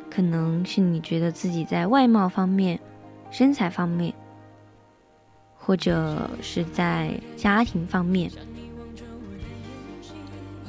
[0.09, 2.79] 可能是你觉得自己在外貌方面、
[3.31, 4.13] 身材方面，
[5.57, 8.31] 或者是在家庭方面。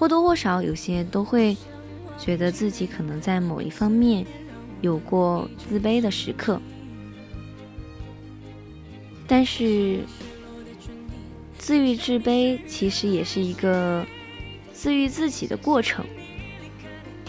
[0.03, 1.57] 或多或少，有些都会
[2.19, 4.27] 觉得自己可能在某一方面
[4.81, 6.61] 有过自卑的时刻，
[9.29, 10.01] 但是
[11.57, 14.05] 自愈自卑其实也是一个
[14.73, 16.05] 自愈自己的过程。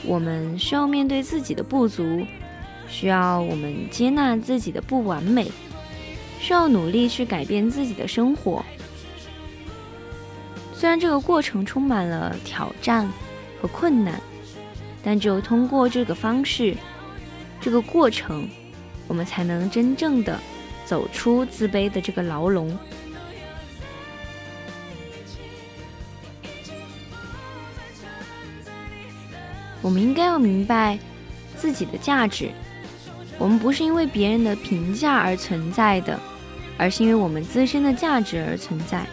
[0.03, 2.25] 我们需要面对自己的不足，
[2.89, 5.51] 需要我们接纳自己的不完美，
[6.39, 8.65] 需要努力去改变自己的生活。
[10.75, 13.07] 虽然这个过程充满了挑战
[13.61, 14.19] 和困难，
[15.01, 16.75] 但只有通过这个方式、
[17.61, 18.47] 这个过程，
[19.07, 20.37] 我们才能真正的
[20.85, 22.77] 走出自卑的这个牢笼。
[29.81, 30.97] 我们应该要明白
[31.55, 32.51] 自己的价值，
[33.37, 36.19] 我们不是因为别人的评价而存在的，
[36.77, 39.05] 而是因为我们自身的价值而存在。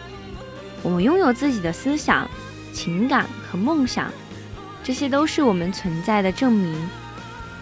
[0.83, 2.29] 我们拥有自己的思想、
[2.73, 4.11] 情感和梦想，
[4.83, 6.75] 这些都是我们存在的证明。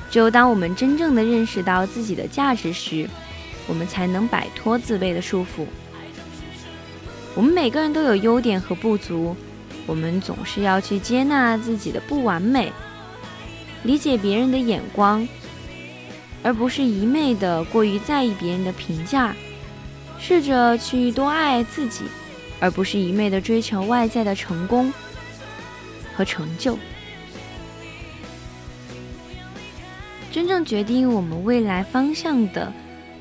[0.09, 3.07] 只有当我们真正的认识到自己的价值时，
[3.67, 5.65] 我们才能摆脱自卑的束缚。
[7.35, 9.35] 我们每个人都有优点和不足，
[9.85, 12.71] 我们总是要去接纳自己的不完美，
[13.83, 15.27] 理解别人的眼光，
[16.41, 19.35] 而不是一昧的过于在意别人的评价。
[20.19, 22.05] 试着去多爱自己。
[22.59, 24.93] 而不是一昧的追求外在的成功
[26.15, 26.77] 和成就。
[30.31, 32.71] 真正决定我们未来方向的，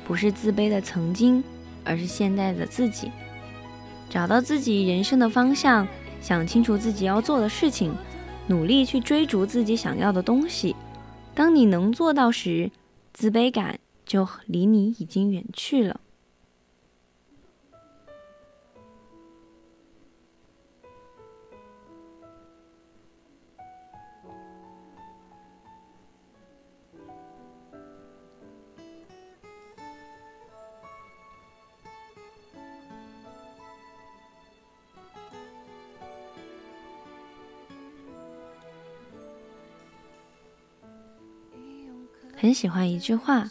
[0.05, 1.43] 不是自卑的曾经，
[1.83, 3.11] 而是现在的自己。
[4.09, 5.87] 找到自己人生的方向，
[6.21, 7.93] 想清楚自己要做的事情，
[8.47, 10.75] 努力去追逐自己想要的东西。
[11.33, 12.69] 当你能做到时，
[13.13, 15.99] 自卑感就离你已经远去了。
[42.41, 43.49] 很喜欢一句话，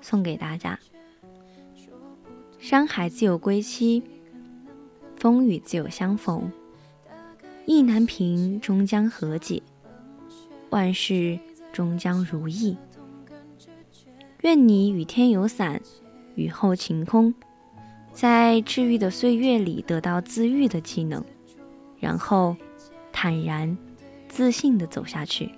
[0.00, 0.78] 送给大家：
[2.60, 4.00] 山海自有归期，
[5.16, 6.52] 风雨自有相逢，
[7.64, 9.60] 意难平终将和解，
[10.70, 11.36] 万事
[11.72, 12.76] 终将如意。
[14.42, 15.82] 愿你雨天有伞，
[16.36, 17.34] 雨后晴空，
[18.12, 21.24] 在治愈的岁月里得到自愈的技能，
[21.98, 22.56] 然后
[23.10, 23.76] 坦然、
[24.28, 25.50] 自信的走下去。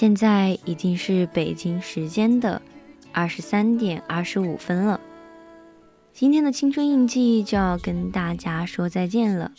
[0.00, 2.62] 现在已经是北京时间的
[3.12, 4.98] 二十三点二十五分了。
[6.14, 9.52] 今天的青春印记就要跟大家说再见了，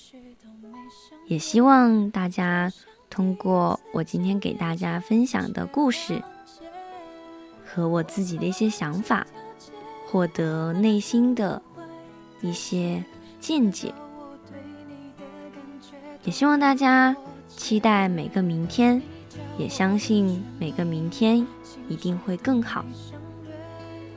[1.28, 2.74] 也希望大家
[3.08, 6.20] 通过我今天给大家分享的故事
[7.64, 9.28] 和我自己的一些想法，
[10.08, 11.62] 获得内心的
[12.42, 13.04] 一些
[13.40, 13.94] 见解。
[16.24, 17.16] 也希望大家
[17.48, 19.00] 期待每个明天，
[19.58, 21.46] 也相信每个明天
[21.88, 22.86] 一定会更好。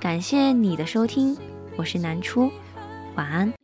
[0.01, 1.37] 感谢你的收听，
[1.77, 2.51] 我是南初，
[3.17, 3.64] 晚安。